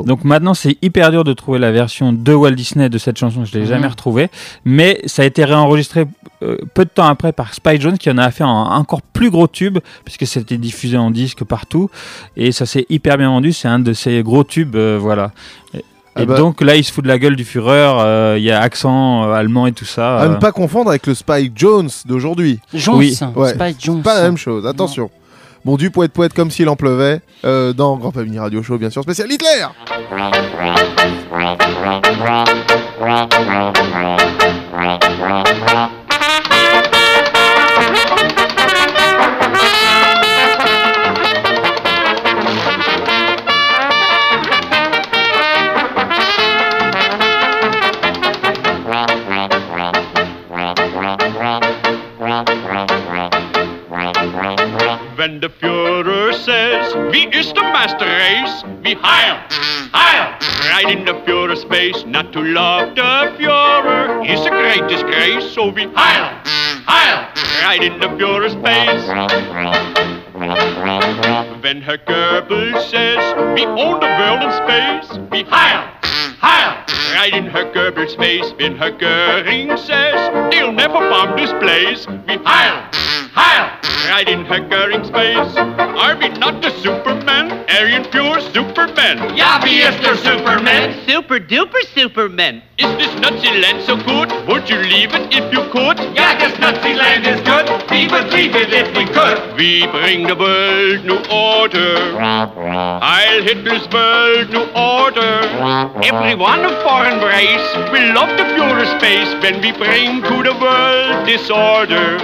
[0.03, 3.45] Donc maintenant c'est hyper dur de trouver la version de Walt Disney de cette chanson.
[3.45, 3.67] Je l'ai Mhm.
[3.69, 4.29] jamais retrouvée.
[4.65, 6.05] Mais ça a été réenregistré
[6.43, 9.29] euh, peu de temps après par Spike Jones qui en a fait un encore plus
[9.31, 11.89] gros tube puisque c'était diffusé en disque partout.
[12.35, 15.31] Et ça s'est hyper bien vendu c'est un de ces gros tubes euh, voilà
[15.73, 15.83] et,
[16.15, 16.37] Ah et bah.
[16.37, 19.23] donc là il se fout de la gueule du Führer euh, il y a accent
[19.25, 20.29] euh, allemand et tout ça À euh.
[20.29, 22.59] ne pas confondre avec le Spike Jones d'aujourd'hui.
[22.73, 23.17] Jones, Oui.
[23.35, 23.53] Ouais.
[23.53, 24.01] Spike Jones.
[24.01, 25.09] Pas la même chose, attention.
[25.65, 29.01] Bon, du poète-poète comme s'il en pleuvait, euh, dans Grand Family Radio Show, bien sûr,
[29.01, 29.65] spécial Hitler
[58.95, 59.35] Wie heil,
[59.91, 60.37] heil,
[60.71, 62.05] right in the Führer's face.
[62.05, 65.53] Not to love the Führer is a great disgrace.
[65.53, 66.31] So we heil,
[66.87, 67.27] heil,
[67.63, 69.05] right in the Führer's face.
[71.61, 73.19] When Herr Goebbels says,
[73.55, 75.83] we own the world in space, we heil,
[76.39, 76.85] heil,
[77.15, 78.53] right in Herr Goebbels' face.
[78.57, 82.87] When Herr Goering says, they'll never bomb this place, we heil,
[83.35, 83.67] heil,
[84.09, 85.57] right in Herr Goering's face.
[85.57, 87.51] Are we not the Superman?
[87.69, 89.35] Aryan pure Superman.
[89.35, 90.95] Ja, wie ist der Superman?
[91.07, 92.61] Super duper Superman.
[92.77, 94.31] Is this Nazi land so good?
[94.47, 95.97] Would you leave it if you could?
[96.15, 97.65] Ja, das Nazi-Land is good.
[97.89, 99.39] We would leave it if we could.
[99.57, 101.95] We bring the world new order.
[102.19, 105.39] I'll Hitler's world new order.
[106.03, 111.25] Everyone a foreign race will love the Führer space when we bring to the world
[111.25, 112.19] disorder.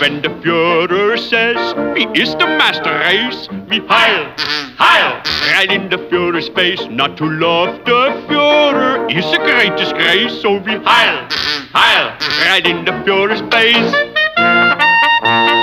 [0.00, 1.56] When the Führer says
[1.98, 4.32] he is the master race, we heil,
[4.78, 5.20] heil,
[5.52, 6.86] right in the Führer space.
[6.88, 11.26] Not to love the Führer is a great disgrace, so we heil,
[11.74, 12.16] heil,
[12.46, 15.55] right in the Führer space.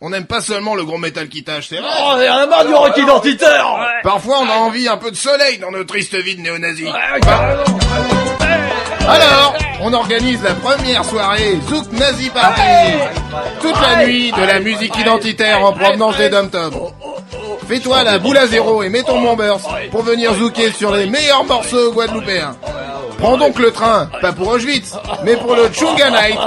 [0.00, 1.88] On n'aime pas seulement le gros métal qui tâche, c'est vrai.
[1.88, 3.66] Oh, on a marre du rock identitaire.
[4.02, 6.88] Parfois, on a envie un peu de soleil dans nos tristes vies de néo-nazis.
[7.22, 7.64] Bah,
[9.08, 12.62] Alors, on organise la première soirée Zouk Nazi Party.
[13.60, 16.50] Toute la nuit, de la musique identitaire en provenance des dom
[17.68, 19.58] Fais-toi la boule à zéro et mets ton bombers
[19.90, 22.56] pour venir zouker sur les meilleurs morceaux guadeloupéens.
[23.18, 26.38] Prends donc le train, pas pour Auschwitz, mais pour le Chunga Night,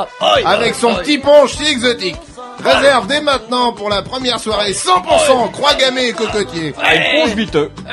[0.46, 2.18] avec son petit punch si exotique.
[2.64, 6.74] Réserve dès maintenant pour la première soirée 100% croix gammée et cocotier.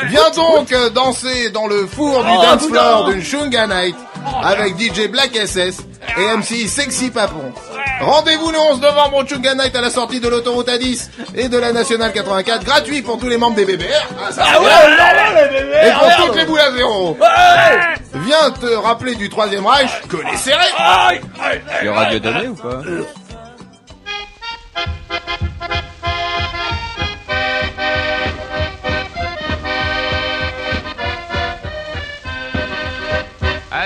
[0.06, 3.96] Viens donc euh, danser dans le four du dance floor d'une Chunga Night
[4.42, 5.78] avec DJ Black SS
[6.18, 7.52] et MC Sexy Papon.
[8.00, 11.58] Rendez-vous le 11 novembre au Chunga Night à la sortie de l'autoroute A10 et de
[11.58, 13.84] la Nationale 84, gratuit pour tous les membres des BBR.
[14.18, 15.60] Ah, ça, Ah c'est bien.
[15.82, 17.18] les Et pour toutes les boules à zéro.
[18.14, 20.64] Viens te rappeler du troisième Reich, collet serré.
[21.82, 22.80] Il y aura Dieu donné ou pas?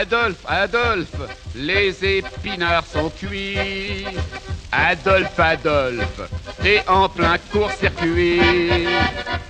[0.05, 1.23] Adolphe, Adolphe,
[1.55, 4.05] les épinards sont cuits.
[4.71, 6.21] Adolphe, Adolphe,
[6.63, 8.87] t'es en plein court-circuit.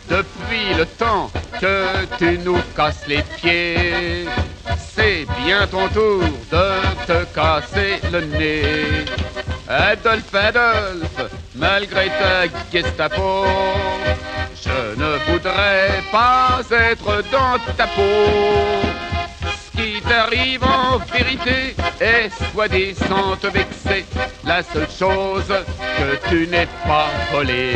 [0.08, 1.28] Depuis le temps
[1.60, 4.26] que tu nous casses les pieds,
[4.78, 9.04] c'est bien ton tour de te casser le nez.
[9.66, 13.44] Adolphe, Adolphe, malgré ta Gestapo,
[14.64, 19.13] je ne voudrais pas être dans ta peau.
[19.76, 24.04] Qui t'arrive en vérité est soi-disant te vexer.
[24.44, 27.72] La seule chose que tu n'es pas volé.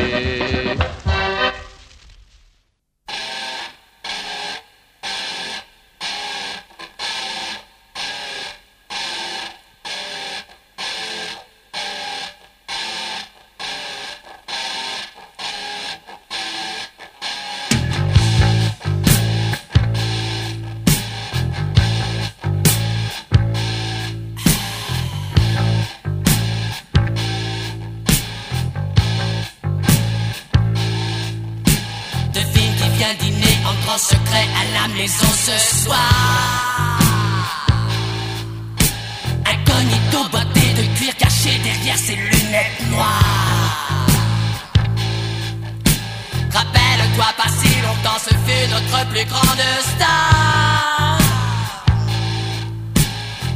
[49.18, 49.64] Plus grande
[49.94, 51.18] star.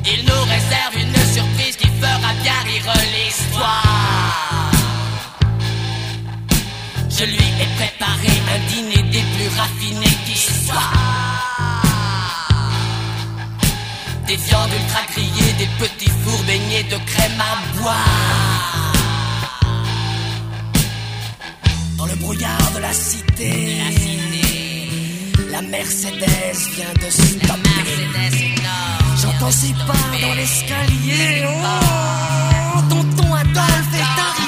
[0.05, 4.71] Il nous réserve une surprise qui fera bien rire l'histoire.
[7.11, 10.93] Je lui ai préparé un dîner des plus raffinés qui soit.
[14.27, 18.93] Des viandes ultra grillées, des petits fours baignés de crème à boire.
[21.99, 23.79] Dans le brouillard de la cité,
[25.61, 27.83] Mercedes vient de stopper.
[29.21, 31.45] J'entends ses pas dans l'escalier.
[31.45, 34.43] Oh, tonton Adolphe est arrivé.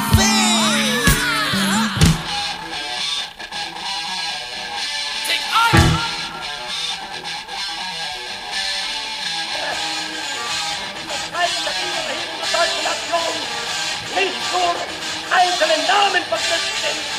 [16.14, 17.13] Namen verknüpft sind,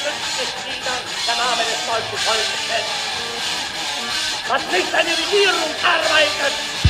[0.00, 2.88] geschütztes Gliedern der Name des Volkes heute fest.
[4.48, 6.89] Was nicht eine Regierung arbeitet,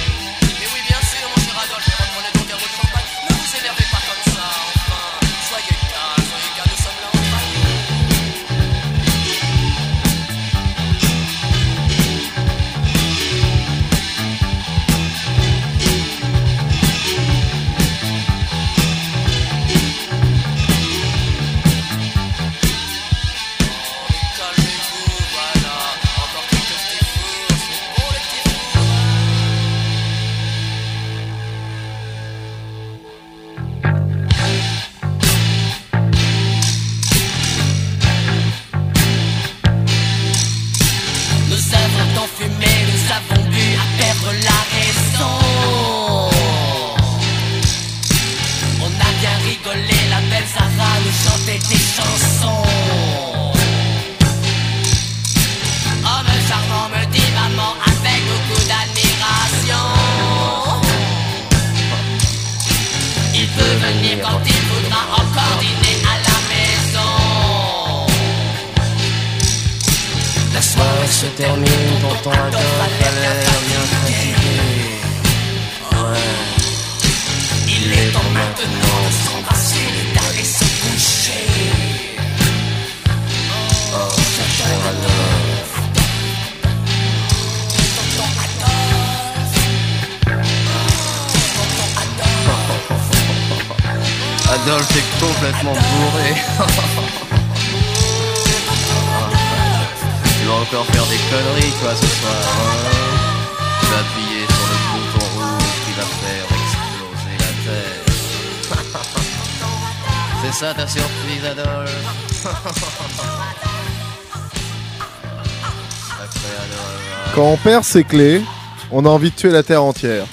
[117.63, 118.43] perd ses clés,
[118.91, 120.27] on a envie de tuer la Terre entière.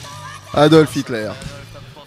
[0.54, 1.30] Adolf Hitler.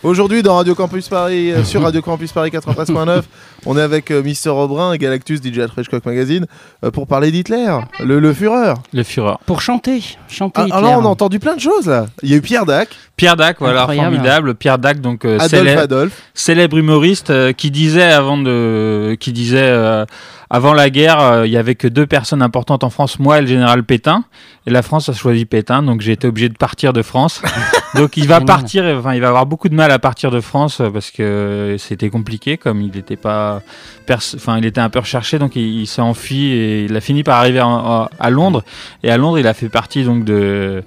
[0.02, 3.22] Aujourd'hui dans Radio Campus Paris, euh, sur Radio Campus Paris 93.9,
[3.66, 6.46] on est avec euh, Mister Aubrin et Galactus DJ Hitchcock Magazine
[6.84, 8.74] euh, pour parler d'Hitler, le, le Führer.
[8.92, 9.34] Le Führer.
[9.46, 10.78] Pour chanter, chanter Ah, Hitler.
[10.78, 12.06] alors on a entendu plein de choses là.
[12.22, 12.88] Il y a eu Pierre Dac.
[13.16, 14.14] Pierre Dac, voilà, Incroyable.
[14.16, 14.54] formidable.
[14.54, 16.22] Pierre Dac, donc euh, Adolphe célèbre, Adolphe.
[16.34, 20.06] célèbre humoriste euh, qui disait avant de, qui disait euh,
[20.48, 23.40] avant la guerre, euh, il y avait que deux personnes importantes en France, moi et
[23.42, 24.24] le général Pétain.
[24.66, 27.42] Et la France a choisi Pétain, donc j'ai été obligé de partir de France.
[27.94, 30.80] donc il va partir, enfin il va avoir beaucoup de mal à partir de France
[30.80, 33.49] euh, parce que c'était compliqué, comme il n'était pas,
[34.36, 37.38] enfin il était un peu recherché, donc il, s'est enfui et il a fini par
[37.38, 38.64] arriver en- à Londres.
[39.02, 40.82] Et à Londres, il a fait partie donc de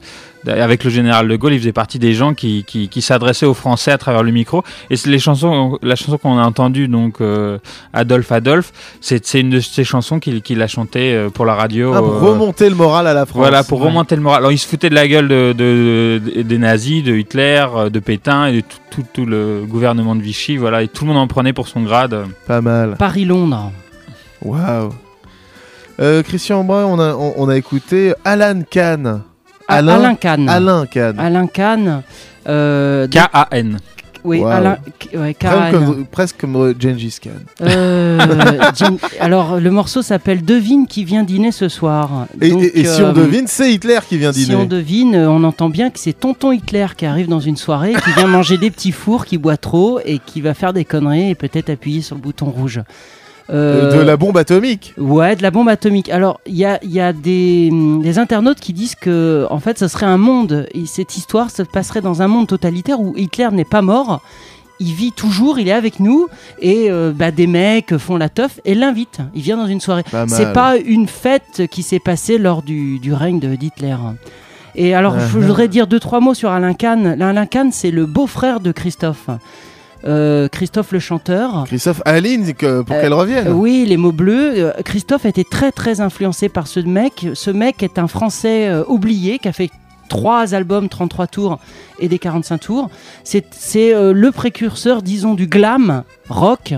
[0.48, 3.54] avec le général de Gaulle, il faisait partie des gens qui, qui, qui s'adressaient aux
[3.54, 4.64] Français à travers le micro.
[4.90, 7.58] Et c'est les chansons, la chanson qu'on a entendue, donc euh,
[7.94, 8.72] Adolphe Adolphe,
[9.02, 11.94] c'est c'est une de ces chansons qu'il qu'il a chantée euh, pour la radio.
[11.96, 13.38] Ah, pour euh, remonter le moral à la France.
[13.40, 13.88] Voilà, pour Ouais.
[13.88, 14.40] remonter le moral.
[14.40, 18.00] Alors, il se foutait de la gueule de, de- de- des nazis, de Hitler, de
[18.00, 20.58] Pétain et de tout, tout, tout le gouvernement de Vichy.
[20.58, 22.18] Voilà, et tout le monde en prenait pour son grade.
[22.48, 22.96] Pas mal.
[22.98, 23.72] Paris-Londres.
[24.42, 24.90] Waouh.
[26.24, 29.22] Christian Brun, on a, on, on a écouté Alan Kahn.
[29.74, 30.50] Ah, Alain Kahn.
[30.50, 31.20] Alain Kahn.
[31.20, 32.02] Alain Kahn.
[32.48, 33.80] euh, K-A-N.
[34.26, 34.52] Oui, Waouh.
[34.54, 34.78] Alain.
[35.16, 37.32] ouais, Presque comme, presque comme euh, Gengis Khan.
[37.62, 38.18] Euh,
[39.20, 42.28] alors, le morceau s'appelle Devine qui vient dîner ce soir.
[42.40, 44.56] Et, Donc, et- et si euh, on devine, c'est Hitler qui vient Si dîner.
[44.56, 48.12] on devine, on entend bien que c'est tonton Hitler qui arrive dans une soirée, qui
[48.14, 51.36] vient manger des petits fours, qui boit trop et qui va faire des conneries et
[51.36, 52.80] peut-être appuyer sur le bouton rouge.
[53.50, 54.94] Euh, De la bombe atomique.
[54.98, 56.10] Ouais, de la bombe atomique.
[56.10, 59.78] Alors, il y a, y a des, hum, des internautes qui disent que, en fait,
[59.78, 63.50] ce serait un monde, et cette histoire se passerait dans un monde totalitaire où Hitler
[63.52, 64.22] n'est pas mort.
[64.80, 66.28] Il vit toujours, il est avec nous,
[66.62, 69.20] et euh, bah, des mecs font la teuf et l'invitent.
[69.36, 70.04] Il vient dans une soirée.
[70.28, 73.96] C'est pas une fête qui s'est passée lors du, du règne de- d'Hitler.
[74.76, 75.42] Et alors, je Uh-huh.
[75.42, 77.22] voudrais dire deux, trois mots sur Alain Kahn.
[77.22, 79.28] Alain Kahn, c'est le beau-frère de Christophe.
[80.06, 81.64] Euh, Christophe le chanteur.
[81.68, 83.50] Christophe Aline, que- pour Euh, qu'elle revienne.
[83.54, 84.54] Oui, les mots bleus.
[84.58, 87.28] Euh, Christophe a été très très influencé par ce mec.
[87.34, 89.70] Ce mec est un Français euh, oublié qui a fait
[90.10, 91.60] trois albums, 33 tours
[92.00, 92.90] et des 45 tours.
[93.24, 96.74] C'est c'est, le précurseur, disons, du glam rock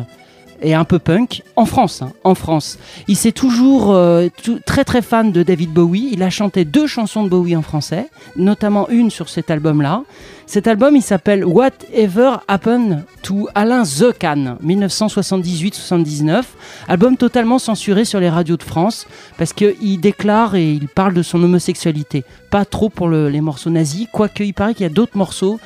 [0.62, 2.02] et un peu punk en France.
[2.02, 2.78] hein, en France,
[3.08, 4.28] il s'est toujours euh,
[4.66, 6.10] très très fan de David Bowie.
[6.12, 10.04] Il a chanté deux chansons de Bowie en français, notamment une sur cet album-là.
[10.48, 16.44] Cet album, il s'appelle Whatever Happened to Alain The Can, 1978-79.
[16.88, 21.24] Album totalement censuré sur les radios de France parce qu'il déclare et il parle de
[21.24, 22.24] son homosexualité.
[22.52, 25.60] Pas trop pour le- les morceaux nazis, quoique il paraît qu'il y a d'autres morceaux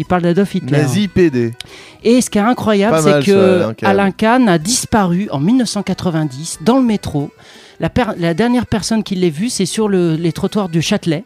[0.00, 0.78] qui parle d'Adolf Hitler.
[0.78, 1.52] Nazi PD.
[2.02, 3.90] Et ce qui est incroyable, c'est ça, que Alain Kahn.
[3.90, 7.30] Alain Kahn a disparu en 1990 dans le métro.
[7.80, 11.22] La, dernière personne qui l'ait vu, c'est sur le- les trottoirs du Châtelet.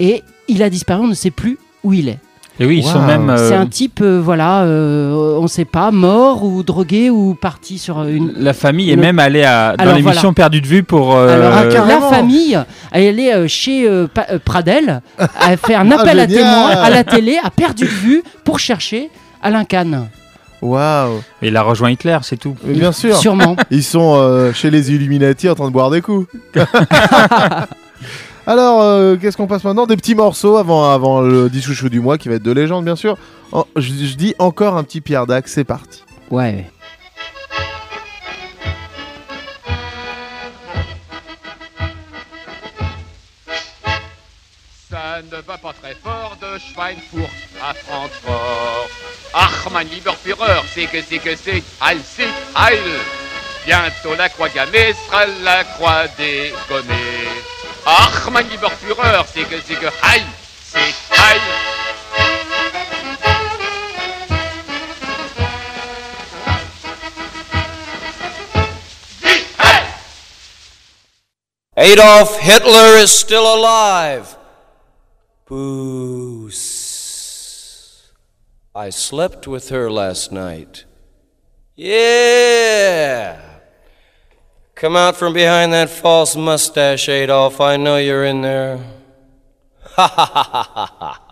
[0.00, 2.18] Et il a disparu, on ne sait plus où il est.
[2.60, 3.06] Et oui, ils sont Wow.
[3.06, 3.30] même.
[3.30, 7.34] euh, C'est un type, euh, voilà, euh, on ne sait pas, mort ou drogué ou
[7.40, 8.32] parti sur une.
[8.36, 10.34] La famille est même allée à, dans l'émission voilà.
[10.34, 11.14] Perdue de vue pour.
[11.14, 11.52] euh, Alors,
[11.84, 12.58] Ah, la famille,
[12.90, 16.42] elle est euh, chez euh, Pa- euh, Pradel, a fait un Ah, appel à génial.
[16.44, 19.08] témoins à la télé, a perdu de vue pour chercher
[19.40, 20.08] Alain Kahn.
[20.60, 21.20] Waouh.
[21.40, 22.56] Il a rejoint Hitler, c'est tout.
[22.64, 23.16] Mais Bien sûr.
[23.16, 23.54] Sûrement.
[23.70, 26.26] Ils sont euh, chez les Illuminati en train de boire des coups.
[28.48, 29.84] Alors, euh, qu'est-ce qu'on passe maintenant?
[29.86, 32.82] Des petits morceaux avant, avant le 10 chouchou du mois qui va être de légende,
[32.82, 33.18] bien sûr.
[33.52, 36.02] En- je, je dis encore un petit Pierre Dac, c'est parti.
[36.30, 36.64] Ouais.
[44.90, 47.30] Ça ne va pas très fort de Schweinfurt
[47.62, 48.88] à Francfort.
[49.34, 52.24] Ach, mein lieber Führer, c'est que c'est que c'est Heil, c'est
[52.56, 52.80] Heil.
[53.66, 57.07] Bientôt la croix gammée sera la croix dégommée.
[57.90, 59.24] Ach, mein lieber Führer.
[71.78, 74.36] Adolf Hitler is still alive.
[75.46, 76.52] Boos.
[78.74, 80.84] I slept with her last night.
[81.74, 83.47] Yeah.
[84.78, 87.60] Come out from behind that false mustache, Adolf.
[87.60, 88.78] I know you're in there.
[89.96, 91.27] Ha ha ha ha ha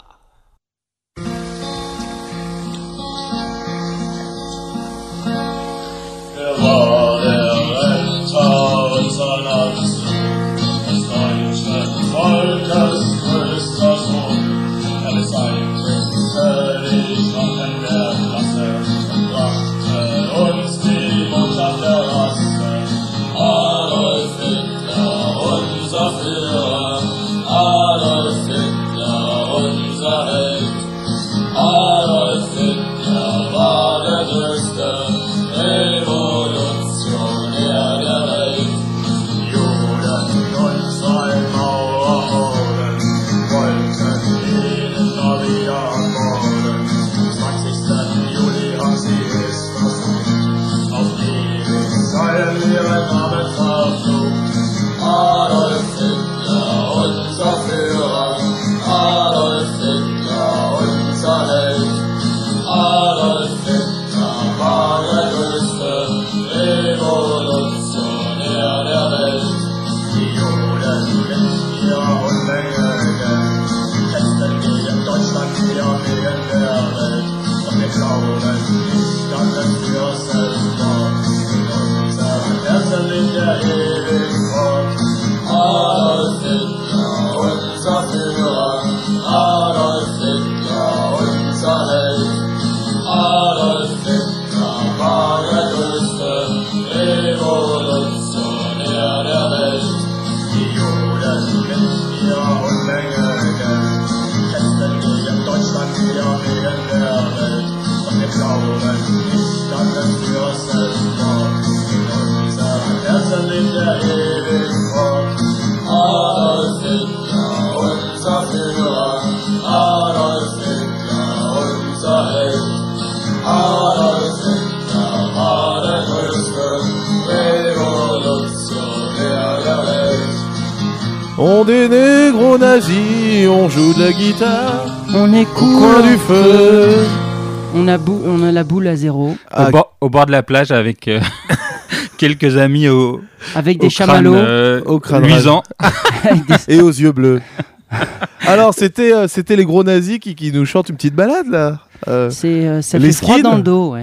[138.97, 139.36] à zéro.
[139.51, 141.20] Ah, au, bord, au bord de la plage avec euh,
[142.18, 143.20] quelques amis au,
[143.55, 144.34] Avec des au crâne, chamallows.
[144.34, 145.62] euh, Au crâne luisant.
[146.68, 147.42] Et aux yeux bleus.
[148.47, 151.80] Alors, c'était euh, c'était les gros nazis qui, qui nous chantent une petite balade, là.
[152.09, 153.92] Euh, C'est, euh, ça les fait froid dans le dos.
[153.92, 154.03] Ouais.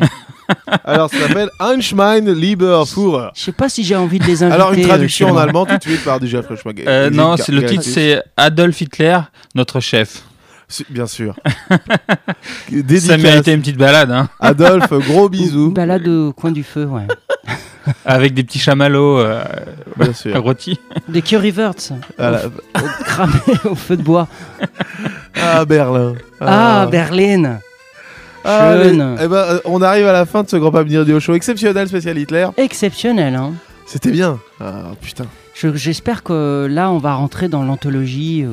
[0.84, 3.30] Alors, ça s'appelle Einschmein Lieber Führer.
[3.36, 4.54] Je sais pas si j'ai envie de les inviter.
[4.56, 6.84] Alors, une traduction en allemand tout de suite par déjà Frischmager.
[6.88, 9.18] Euh, non, c'est le titre c'est Adolf Hitler,
[9.56, 10.24] notre chef.
[10.90, 11.36] Bien sûr.
[13.00, 14.30] Ça méritait une petite balade, hein.
[14.40, 15.72] Adolphe, gros bisous.
[15.72, 17.08] Balade au coin du feu, ouais.
[18.06, 19.44] Avec des petits chamallows euh,
[19.98, 20.36] Bien sûr.
[20.44, 20.80] rôtis.
[21.10, 21.74] Des curry verts.
[22.18, 22.42] Voilà.
[22.46, 23.34] Au, au- cramés
[23.66, 24.28] au feu de bois.
[25.36, 26.14] Ah, Berlin.
[26.40, 27.60] Ah, Berlin.
[28.46, 28.98] Ah, Schön.
[29.16, 31.34] mais- eh ben, euh, on arrive à la fin de ce Grand Pamir Radio Show
[31.34, 32.48] exceptionnel spécial Hitler.
[32.58, 33.54] Exceptionnel, hein.
[33.86, 34.40] C'était bien.
[34.62, 35.26] Ah, putain.
[35.54, 38.50] Je- J'espère que là, on va rentrer dans l'anthologie, euh,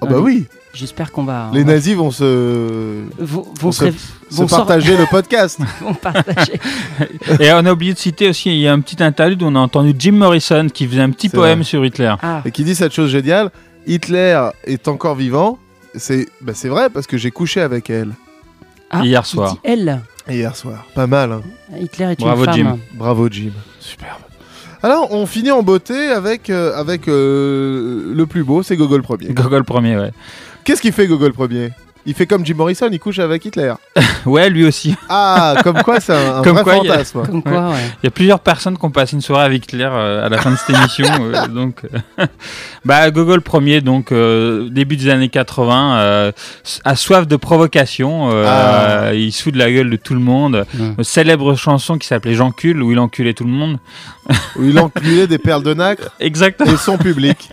[0.00, 0.46] Ah bah oui.
[0.78, 1.50] J'espère qu'on va.
[1.52, 3.02] Les on va- nazis vont se.
[3.18, 5.58] Vont- vont vont se, partager le podcast.
[5.80, 6.52] vont partager.
[7.40, 9.56] Et on a oublié de citer aussi, il y a un petit interlude où on
[9.56, 11.64] a entendu Jim Morrison qui faisait un petit poème vrai.
[11.64, 12.14] sur Hitler.
[12.22, 12.42] Ah.
[12.44, 13.50] Et qui dit cette chose géniale
[13.86, 15.58] Hitler est encore vivant.
[15.94, 18.12] C'est bah, c'est vrai parce que j'ai couché avec elle.
[18.90, 19.56] Ah, Hier soir.
[19.64, 20.00] Elle.
[20.28, 20.86] Hier soir.
[20.94, 21.32] Pas mal.
[21.32, 21.42] hein.
[21.80, 22.64] Hitler est Bravo, une Jim.
[22.64, 22.78] femme.
[22.94, 23.50] Bravo Jim.
[23.80, 24.20] Superbe.
[24.82, 29.26] Alors on finit en beauté avec, euh, avec euh, le plus beau, c'est Gogol premier.
[29.32, 30.12] Gogol premier, ouais.
[30.64, 31.70] Qu'est-ce qu'il fait Gogol premier?
[32.08, 33.72] Il fait comme Jim Morrison, il couche avec Hitler.
[34.26, 34.94] Ouais, lui aussi.
[35.08, 37.22] Ah, comme quoi c'est un, un Comme vrai quoi, il y a- fantasme.
[37.26, 37.76] Comme quoi, ouais.
[38.02, 40.38] Il y a plusieurs personnes qui ont passé une soirée avec Hitler euh, à la
[40.38, 41.06] fin de cette émission.
[41.20, 41.82] euh, donc,
[42.18, 42.26] euh,
[42.84, 46.32] bah, Gogol premier, donc euh, début des années 80, euh,
[46.84, 48.30] a soif de provocation.
[48.32, 49.14] euh, Ah.
[49.14, 50.66] Il soude la gueule de tout le monde.
[50.78, 53.78] Une célèbre chanson qui s'appelait J'encule, où il enculait tout le monde.
[54.56, 56.70] Où il enculait des perles de nacre Exactement.
[56.72, 57.48] et son public.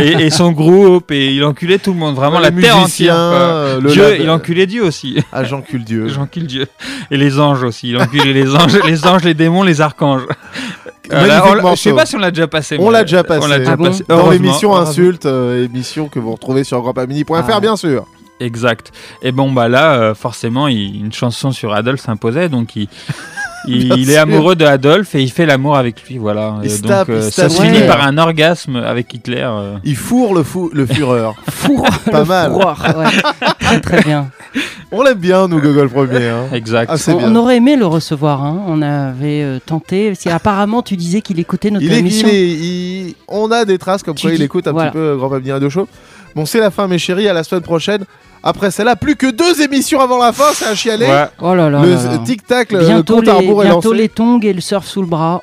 [0.00, 2.14] et, et son groupe, et il enculait tout le monde.
[2.14, 3.80] Vraiment Les la terre musiciens, entière.
[3.82, 3.85] quoi.
[3.86, 5.22] Le Dieu, lab- il enculait Dieu aussi.
[5.32, 6.08] Ah, j'encule Dieu.
[6.14, 6.66] J'encule Dieu.
[7.10, 7.88] Et les anges aussi.
[7.90, 10.22] Il enculait les anges, les anges, les démons, les archanges.
[11.12, 12.76] Euh, là, on je sais pas si on l'a déjà passé.
[12.80, 13.40] On l'a déjà passé.
[13.44, 13.92] On l'a déjà Ah bon.
[14.08, 14.74] Dans l'émission.
[14.74, 17.60] Insulte, euh, émission que vous retrouvez sur grandpamini.fr, Ah.
[17.60, 18.06] bien sûr.
[18.40, 18.90] Exact.
[19.22, 22.88] Et bon, bah là, euh, forcément, il- une chanson sur Adolphe s'imposait, donc il,
[23.66, 26.56] il, est amoureux de Adolphe et il fait l'amour avec lui, voilà.
[26.62, 27.72] Il se donc tape, il euh, se ça tape se ouais.
[27.72, 29.46] finit par un orgasme avec Hitler.
[29.48, 29.76] euh.
[29.84, 31.34] Il fourre le, fou, le fureur.
[31.50, 31.86] Four.
[32.10, 32.52] Pas le mal.
[32.52, 32.62] ouais.
[33.60, 34.30] très très bien.
[34.92, 36.28] On l'aime bien, nous, Gogol premier.
[36.28, 36.44] hein.
[36.52, 36.88] Exact.
[36.92, 37.32] Ah, c'est On, bien.
[37.32, 38.42] on aurait aimé le recevoir.
[38.44, 38.62] hein.
[38.68, 40.14] On avait euh, tenté.
[40.14, 42.28] Si apparemment tu disais qu'il écoutait notre Il est, émission.
[42.30, 42.48] il est-
[43.08, 44.90] il- on a des traces comme Tu quoi il dis- écoute un voilà.
[44.90, 45.88] petit peu euh, Grand Pamini Radio Show.
[46.36, 47.26] Bon, c'est la fin, mes chéris.
[47.28, 48.04] À la semaine prochaine.
[48.42, 51.06] Après celle-là, plus que deux émissions avant la fin, c'est un chialer.
[51.06, 51.24] Ouais.
[51.40, 51.80] Oh là là.
[51.82, 54.02] Le tic-tac, le, le Bientôt, compte à les, rebours est bientôt lancé.
[54.02, 55.40] les tongs et le surf sous le bras.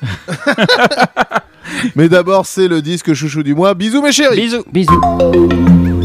[1.96, 3.74] Mais d'abord, c'est le disque chouchou du mois.
[3.74, 4.36] Bisous, mes chéris.
[4.36, 4.62] Bisous.
[4.72, 5.00] Bisous.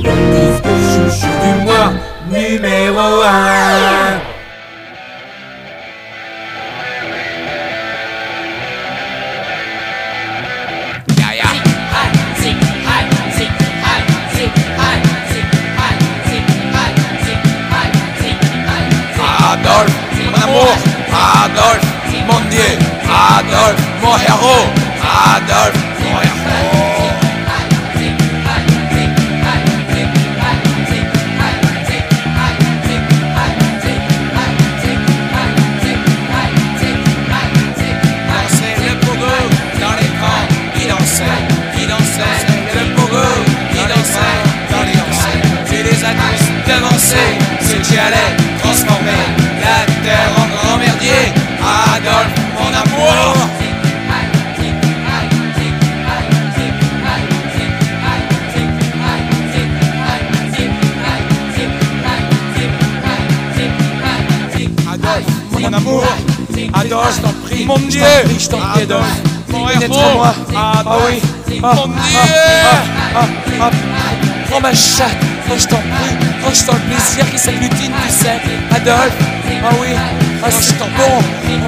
[0.03, 1.93] Chouchou du mois,
[2.31, 4.38] numéro 1.
[25.49, 25.78] Adolphe,
[68.82, 70.34] Adolphe, mon héros, ah,
[70.86, 71.21] ah oui,
[71.61, 72.19] ah, mon Dieu,
[72.65, 73.27] ah, ah,
[73.61, 73.71] ah,
[74.49, 75.17] prends ma chatte,
[75.51, 76.15] oh, je t'en prie,
[76.45, 78.39] oh, je t'en le plaisir qui s'agglutine, tu sais,
[78.73, 79.17] Adolphe,
[79.63, 79.95] ah oui,
[80.43, 81.21] ah, c'est bon,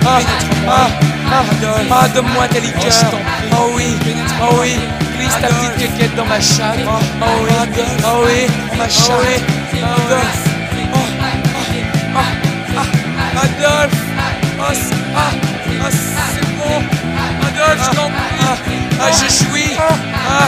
[0.05, 0.20] ah,
[0.68, 0.88] ah,
[1.32, 1.43] ah,
[1.91, 3.12] ah, donne-moi tes liqueurs,
[3.51, 3.95] ah oui,
[4.41, 4.80] ah oui,
[5.18, 7.51] glisse ta petite quéquette dans ma chatte, ah oui,
[8.05, 8.47] ah oui,
[8.78, 9.43] ma chatte,
[9.76, 10.45] Adolphe,
[10.93, 10.97] oh,
[12.16, 12.22] ah,
[12.78, 13.97] ah, Adolphe.
[14.64, 14.74] Ah,
[15.16, 15.32] ah,
[15.82, 17.01] ah, c'est bon
[17.80, 19.84] je t'en prie Ah, je jouis Ah,
[20.30, 20.47] ah,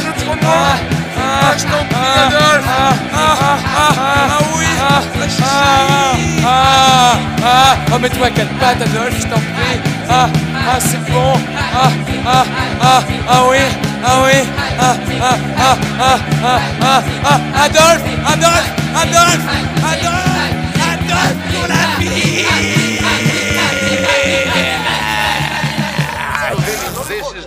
[1.17, 5.01] ah, je t'en prie, Adolphe Ah, ah, ah, ah, oui Ah,
[5.41, 6.15] ah,
[6.45, 11.33] ah, ah, ah, mets-toi à quatre pattes, Adolphe, je t'en prie Ah, ah, c'est bon
[11.73, 11.89] Ah,
[12.27, 12.43] ah,
[12.81, 13.57] ah, ah, oui
[14.05, 14.37] Ah, oui
[14.79, 18.03] Ah, ah, ah, ah, ah, ah, ah, Adolphe
[18.33, 18.69] Adolphe
[19.01, 19.45] Adolphe
[19.91, 20.53] Adolphe
[20.91, 22.82] Adolphe pour la vie